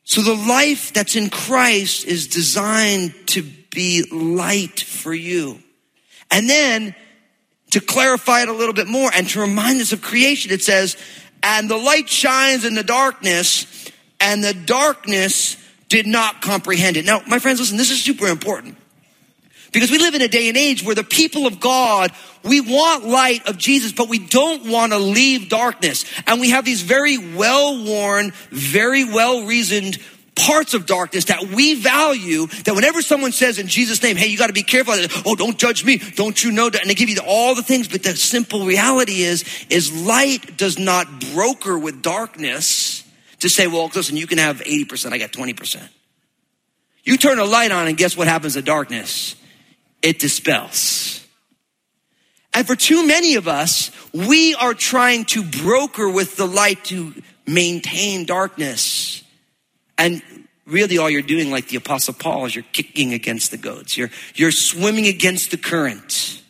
So 0.04 0.22
the 0.22 0.34
life 0.34 0.92
that's 0.92 1.16
in 1.16 1.30
Christ 1.30 2.04
is 2.04 2.28
designed 2.28 3.14
to 3.28 3.42
be 3.42 4.04
light 4.10 4.80
for 4.80 5.12
you. 5.12 5.60
And 6.30 6.48
then 6.48 6.94
to 7.72 7.80
clarify 7.80 8.42
it 8.42 8.48
a 8.48 8.52
little 8.52 8.74
bit 8.74 8.86
more 8.86 9.10
and 9.12 9.28
to 9.30 9.40
remind 9.40 9.80
us 9.80 9.92
of 9.92 10.02
creation, 10.02 10.52
it 10.52 10.62
says, 10.62 10.96
and 11.42 11.68
the 11.68 11.76
light 11.76 12.08
shines 12.08 12.64
in 12.64 12.74
the 12.74 12.84
darkness 12.84 13.90
and 14.20 14.42
the 14.42 14.54
darkness 14.54 15.56
did 15.88 16.06
not 16.06 16.40
comprehend 16.40 16.96
it. 16.96 17.04
Now, 17.04 17.22
my 17.26 17.38
friends, 17.38 17.60
listen, 17.60 17.76
this 17.76 17.90
is 17.90 18.02
super 18.02 18.26
important. 18.26 18.76
Because 19.76 19.90
we 19.90 19.98
live 19.98 20.14
in 20.14 20.22
a 20.22 20.28
day 20.28 20.48
and 20.48 20.56
age 20.56 20.82
where 20.82 20.94
the 20.94 21.04
people 21.04 21.46
of 21.46 21.60
God, 21.60 22.10
we 22.42 22.62
want 22.62 23.04
light 23.04 23.46
of 23.46 23.58
Jesus, 23.58 23.92
but 23.92 24.08
we 24.08 24.18
don't 24.18 24.70
want 24.70 24.92
to 24.92 24.98
leave 24.98 25.50
darkness. 25.50 26.06
And 26.26 26.40
we 26.40 26.48
have 26.48 26.64
these 26.64 26.80
very 26.80 27.18
well 27.18 27.84
worn, 27.84 28.32
very 28.48 29.04
well 29.04 29.44
reasoned 29.44 29.98
parts 30.34 30.72
of 30.72 30.86
darkness 30.86 31.26
that 31.26 31.48
we 31.48 31.74
value 31.74 32.46
that 32.64 32.74
whenever 32.74 33.02
someone 33.02 33.32
says 33.32 33.58
in 33.58 33.66
Jesus' 33.66 34.02
name, 34.02 34.16
hey, 34.16 34.28
you 34.28 34.38
got 34.38 34.46
to 34.46 34.54
be 34.54 34.62
careful. 34.62 34.94
Oh, 35.26 35.36
don't 35.36 35.58
judge 35.58 35.84
me. 35.84 35.98
Don't 35.98 36.42
you 36.42 36.52
know 36.52 36.70
that? 36.70 36.80
And 36.80 36.88
they 36.88 36.94
give 36.94 37.10
you 37.10 37.20
all 37.26 37.54
the 37.54 37.62
things. 37.62 37.86
But 37.86 38.02
the 38.02 38.16
simple 38.16 38.64
reality 38.64 39.24
is, 39.24 39.44
is 39.68 39.92
light 39.92 40.56
does 40.56 40.78
not 40.78 41.06
broker 41.34 41.78
with 41.78 42.00
darkness 42.00 43.04
to 43.40 43.50
say, 43.50 43.66
well, 43.66 43.90
listen, 43.94 44.16
you 44.16 44.26
can 44.26 44.38
have 44.38 44.60
80%, 44.60 45.12
I 45.12 45.18
got 45.18 45.32
20%. 45.32 45.86
You 47.04 47.18
turn 47.18 47.38
a 47.38 47.44
light 47.44 47.72
on 47.72 47.88
and 47.88 47.96
guess 47.98 48.16
what 48.16 48.26
happens 48.26 48.54
to 48.54 48.62
darkness? 48.62 49.36
It 50.06 50.20
dispels. 50.20 51.26
And 52.54 52.64
for 52.64 52.76
too 52.76 53.04
many 53.04 53.34
of 53.34 53.48
us, 53.48 53.90
we 54.12 54.54
are 54.54 54.72
trying 54.72 55.24
to 55.24 55.42
broker 55.42 56.08
with 56.08 56.36
the 56.36 56.46
light 56.46 56.84
to 56.84 57.12
maintain 57.44 58.24
darkness. 58.24 59.24
And 59.98 60.22
really 60.64 60.96
all 60.96 61.10
you're 61.10 61.22
doing, 61.22 61.50
like 61.50 61.66
the 61.66 61.76
apostle 61.76 62.14
Paul, 62.14 62.44
is 62.44 62.54
you're 62.54 62.64
kicking 62.72 63.14
against 63.14 63.50
the 63.50 63.56
goats. 63.56 63.96
You're, 63.96 64.10
you're 64.36 64.52
swimming 64.52 65.08
against 65.08 65.50
the 65.50 65.56
current. 65.56 66.40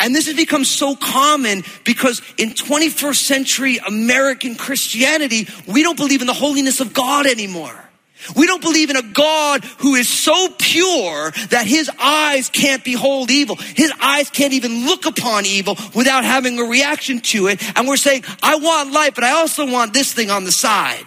And 0.00 0.12
this 0.12 0.26
has 0.26 0.34
become 0.34 0.64
so 0.64 0.96
common 0.96 1.62
because 1.84 2.22
in 2.38 2.50
21st 2.50 3.22
century 3.22 3.78
American 3.86 4.56
Christianity, 4.56 5.46
we 5.68 5.84
don't 5.84 5.96
believe 5.96 6.22
in 6.22 6.26
the 6.26 6.34
holiness 6.34 6.80
of 6.80 6.92
God 6.92 7.26
anymore. 7.26 7.88
We 8.36 8.46
don't 8.46 8.62
believe 8.62 8.90
in 8.90 8.96
a 8.96 9.02
God 9.02 9.64
who 9.78 9.94
is 9.94 10.08
so 10.08 10.48
pure 10.58 11.30
that 11.50 11.66
his 11.66 11.90
eyes 12.00 12.48
can't 12.48 12.84
behold 12.84 13.30
evil. 13.30 13.56
His 13.56 13.92
eyes 14.00 14.30
can't 14.30 14.52
even 14.52 14.86
look 14.86 15.06
upon 15.06 15.46
evil 15.46 15.76
without 15.94 16.24
having 16.24 16.58
a 16.58 16.64
reaction 16.64 17.20
to 17.20 17.48
it. 17.48 17.62
And 17.76 17.88
we're 17.88 17.96
saying, 17.96 18.24
I 18.42 18.56
want 18.56 18.92
light, 18.92 19.14
but 19.14 19.24
I 19.24 19.32
also 19.32 19.70
want 19.70 19.92
this 19.92 20.12
thing 20.12 20.30
on 20.30 20.44
the 20.44 20.52
side. 20.52 21.06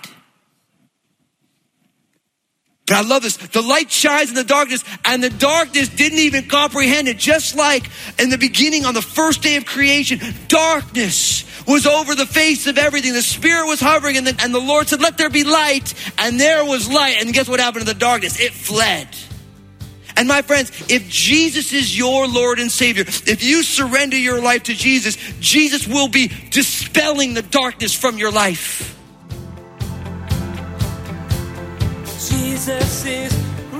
But 2.88 2.98
I 2.98 3.02
love 3.02 3.24
this. 3.24 3.38
The 3.38 3.62
light 3.62 3.90
shines 3.90 4.30
in 4.30 4.36
the 4.36 4.44
darkness, 4.44 4.84
and 5.06 5.24
the 5.24 5.32
darkness 5.32 5.90
didn't 5.90 6.20
even 6.20 6.48
comprehend 6.48 7.08
it. 7.08 7.18
Just 7.18 7.56
like 7.56 7.90
in 8.20 8.30
the 8.30 8.38
beginning 8.38 8.86
on 8.86 8.94
the 8.94 9.02
first 9.02 9.42
day 9.42 9.56
of 9.56 9.66
creation, 9.66 10.20
darkness 10.48 11.46
was 11.68 11.88
over 11.88 12.14
the 12.14 12.28
face 12.28 12.68
of 12.68 12.78
everything. 12.78 13.14
The 13.14 13.24
Spirit 13.24 13.66
was 13.66 13.80
hovering, 13.80 14.18
and 14.18 14.28
the, 14.28 14.40
and 14.40 14.54
the 14.54 14.60
Lord 14.60 14.88
said, 14.88 15.02
Let 15.02 15.18
there 15.18 15.32
be 15.32 15.44
light. 15.44 15.96
And 16.20 16.40
there 16.40 16.64
was 16.64 16.88
light. 16.88 17.18
And 17.20 17.34
guess 17.34 17.50
what 17.50 17.60
happened 17.60 17.88
to 17.88 17.94
the 17.94 18.00
darkness? 18.00 18.40
It 18.40 18.54
fled. 18.54 19.08
And 20.18 20.28
my 20.28 20.44
friends, 20.44 20.72
if 20.88 21.10
Jesus 21.10 21.74
is 21.74 21.98
your 21.98 22.28
Lord 22.28 22.60
and 22.60 22.72
Savior, 22.72 23.04
if 23.08 23.44
you 23.44 23.64
surrender 23.64 24.16
your 24.16 24.42
life 24.42 24.64
to 24.64 24.74
Jesus, 24.74 25.18
Jesus 25.40 25.88
will 25.88 26.08
be 26.08 26.32
dispelling 26.52 27.34
the 27.34 27.42
darkness 27.42 27.94
from 27.94 28.18
your 28.18 28.32
life. 28.32 28.95
Jesus 32.66 33.06
is 33.06 33.32
real. 33.74 33.80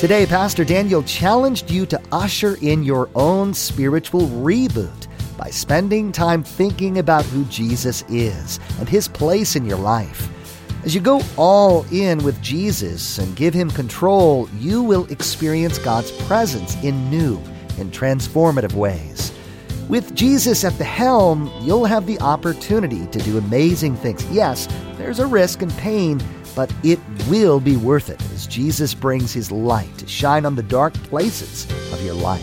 Today, 0.00 0.24
Pastor 0.24 0.64
Daniel 0.64 1.02
challenged 1.02 1.70
you 1.70 1.84
to 1.84 2.00
usher 2.10 2.56
in 2.62 2.82
your 2.82 3.10
own 3.14 3.52
spiritual 3.52 4.28
reboot 4.28 5.06
by 5.36 5.50
spending 5.50 6.10
time 6.10 6.42
thinking 6.42 7.00
about 7.00 7.26
who 7.26 7.44
Jesus 7.46 8.02
is 8.08 8.58
and 8.78 8.88
his 8.88 9.06
place 9.06 9.56
in 9.56 9.66
your 9.66 9.76
life. 9.76 10.26
As 10.86 10.94
you 10.94 11.02
go 11.02 11.20
all 11.36 11.84
in 11.92 12.24
with 12.24 12.40
Jesus 12.40 13.18
and 13.18 13.36
give 13.36 13.52
him 13.52 13.70
control, 13.70 14.48
you 14.58 14.82
will 14.82 15.04
experience 15.12 15.76
God's 15.76 16.12
presence 16.22 16.82
in 16.82 17.10
new 17.10 17.36
and 17.78 17.92
transformative 17.92 18.72
ways. 18.72 19.34
With 19.86 20.14
Jesus 20.14 20.64
at 20.64 20.78
the 20.78 20.84
helm, 20.84 21.52
you'll 21.60 21.84
have 21.84 22.06
the 22.06 22.18
opportunity 22.20 23.06
to 23.08 23.18
do 23.18 23.36
amazing 23.36 23.96
things. 23.96 24.24
Yes, 24.30 24.66
there's 25.04 25.18
a 25.18 25.26
risk 25.26 25.60
and 25.60 25.70
pain, 25.72 26.18
but 26.56 26.72
it 26.82 26.98
will 27.28 27.60
be 27.60 27.76
worth 27.76 28.08
it 28.08 28.18
as 28.32 28.46
Jesus 28.46 28.94
brings 28.94 29.34
his 29.34 29.52
light 29.52 29.98
to 29.98 30.06
shine 30.06 30.46
on 30.46 30.54
the 30.54 30.62
dark 30.62 30.94
places 30.94 31.70
of 31.92 32.02
your 32.02 32.14
life. 32.14 32.40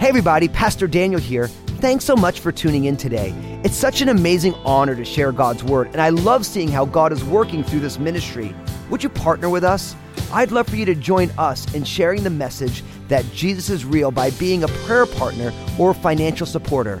Hey, 0.00 0.08
everybody, 0.08 0.48
Pastor 0.48 0.88
Daniel 0.88 1.20
here. 1.20 1.46
Thanks 1.78 2.04
so 2.04 2.16
much 2.16 2.40
for 2.40 2.50
tuning 2.50 2.86
in 2.86 2.96
today. 2.96 3.32
It's 3.62 3.76
such 3.76 4.00
an 4.00 4.08
amazing 4.08 4.54
honor 4.64 4.96
to 4.96 5.04
share 5.04 5.30
God's 5.30 5.62
Word, 5.62 5.90
and 5.92 6.00
I 6.00 6.08
love 6.08 6.44
seeing 6.44 6.66
how 6.66 6.86
God 6.86 7.12
is 7.12 7.22
working 7.22 7.62
through 7.62 7.78
this 7.78 8.00
ministry. 8.00 8.52
Would 8.90 9.04
you 9.04 9.08
partner 9.08 9.48
with 9.48 9.62
us? 9.62 9.94
I'd 10.32 10.50
love 10.50 10.66
for 10.66 10.74
you 10.74 10.84
to 10.86 10.96
join 10.96 11.30
us 11.38 11.72
in 11.72 11.84
sharing 11.84 12.24
the 12.24 12.30
message 12.30 12.82
that 13.06 13.24
Jesus 13.32 13.70
is 13.70 13.84
real 13.84 14.10
by 14.10 14.30
being 14.32 14.64
a 14.64 14.68
prayer 14.86 15.06
partner 15.06 15.52
or 15.78 15.94
financial 15.94 16.48
supporter. 16.48 17.00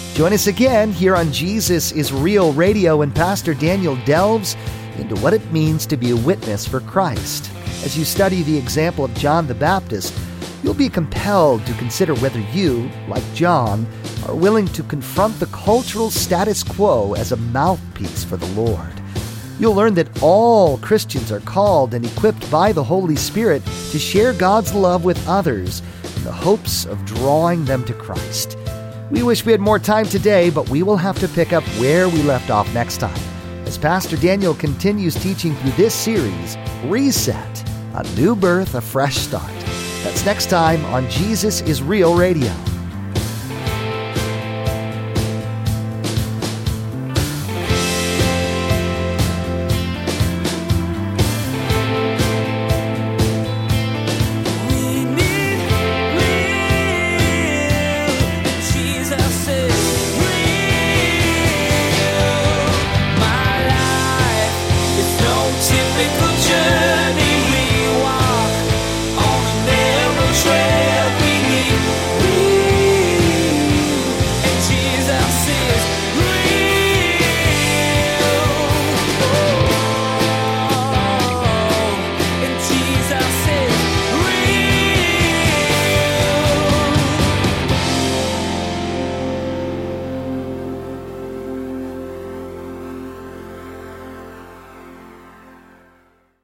Join 0.13 0.33
us 0.33 0.47
again 0.47 0.91
here 0.91 1.15
on 1.15 1.31
Jesus 1.31 1.93
is 1.93 2.11
Real 2.11 2.51
Radio 2.51 2.97
when 2.97 3.11
Pastor 3.11 3.53
Daniel 3.53 3.95
delves 4.05 4.57
into 4.97 5.15
what 5.15 5.33
it 5.33 5.51
means 5.53 5.85
to 5.85 5.95
be 5.95 6.11
a 6.11 6.17
witness 6.17 6.67
for 6.67 6.81
Christ. 6.81 7.49
As 7.85 7.97
you 7.97 8.03
study 8.03 8.43
the 8.43 8.57
example 8.57 9.05
of 9.05 9.13
John 9.15 9.47
the 9.47 9.55
Baptist, 9.55 10.13
you'll 10.63 10.73
be 10.73 10.89
compelled 10.89 11.65
to 11.65 11.73
consider 11.75 12.13
whether 12.15 12.41
you, 12.51 12.91
like 13.07 13.23
John, 13.33 13.87
are 14.27 14.35
willing 14.35 14.67
to 14.67 14.83
confront 14.83 15.39
the 15.39 15.45
cultural 15.47 16.11
status 16.11 16.61
quo 16.61 17.13
as 17.13 17.31
a 17.31 17.37
mouthpiece 17.37 18.25
for 18.25 18.35
the 18.35 18.47
Lord. 18.47 19.01
You'll 19.59 19.75
learn 19.75 19.93
that 19.93 20.21
all 20.21 20.77
Christians 20.79 21.31
are 21.31 21.39
called 21.39 21.93
and 21.93 22.05
equipped 22.05 22.51
by 22.51 22.73
the 22.73 22.83
Holy 22.83 23.15
Spirit 23.15 23.63
to 23.91 23.97
share 23.97 24.33
God's 24.33 24.73
love 24.73 25.05
with 25.05 25.25
others 25.27 25.81
in 26.17 26.25
the 26.25 26.33
hopes 26.33 26.85
of 26.85 27.05
drawing 27.05 27.63
them 27.63 27.85
to 27.85 27.93
Christ. 27.93 28.57
We 29.11 29.23
wish 29.23 29.45
we 29.45 29.51
had 29.51 29.59
more 29.59 29.77
time 29.77 30.05
today, 30.05 30.49
but 30.49 30.69
we 30.69 30.83
will 30.83 30.95
have 30.95 31.19
to 31.19 31.27
pick 31.27 31.51
up 31.51 31.65
where 31.79 32.07
we 32.07 32.23
left 32.23 32.49
off 32.49 32.73
next 32.73 32.97
time 32.97 33.19
as 33.65 33.77
Pastor 33.77 34.15
Daniel 34.15 34.53
continues 34.53 35.15
teaching 35.15 35.53
through 35.55 35.71
this 35.71 35.93
series, 35.93 36.57
Reset, 36.85 37.69
a 37.93 38.03
new 38.15 38.37
birth, 38.37 38.73
a 38.75 38.81
fresh 38.81 39.17
start. 39.17 39.51
That's 40.03 40.25
next 40.25 40.49
time 40.49 40.83
on 40.85 41.09
Jesus 41.09 41.59
is 41.59 41.83
Real 41.83 42.15
Radio. 42.17 42.53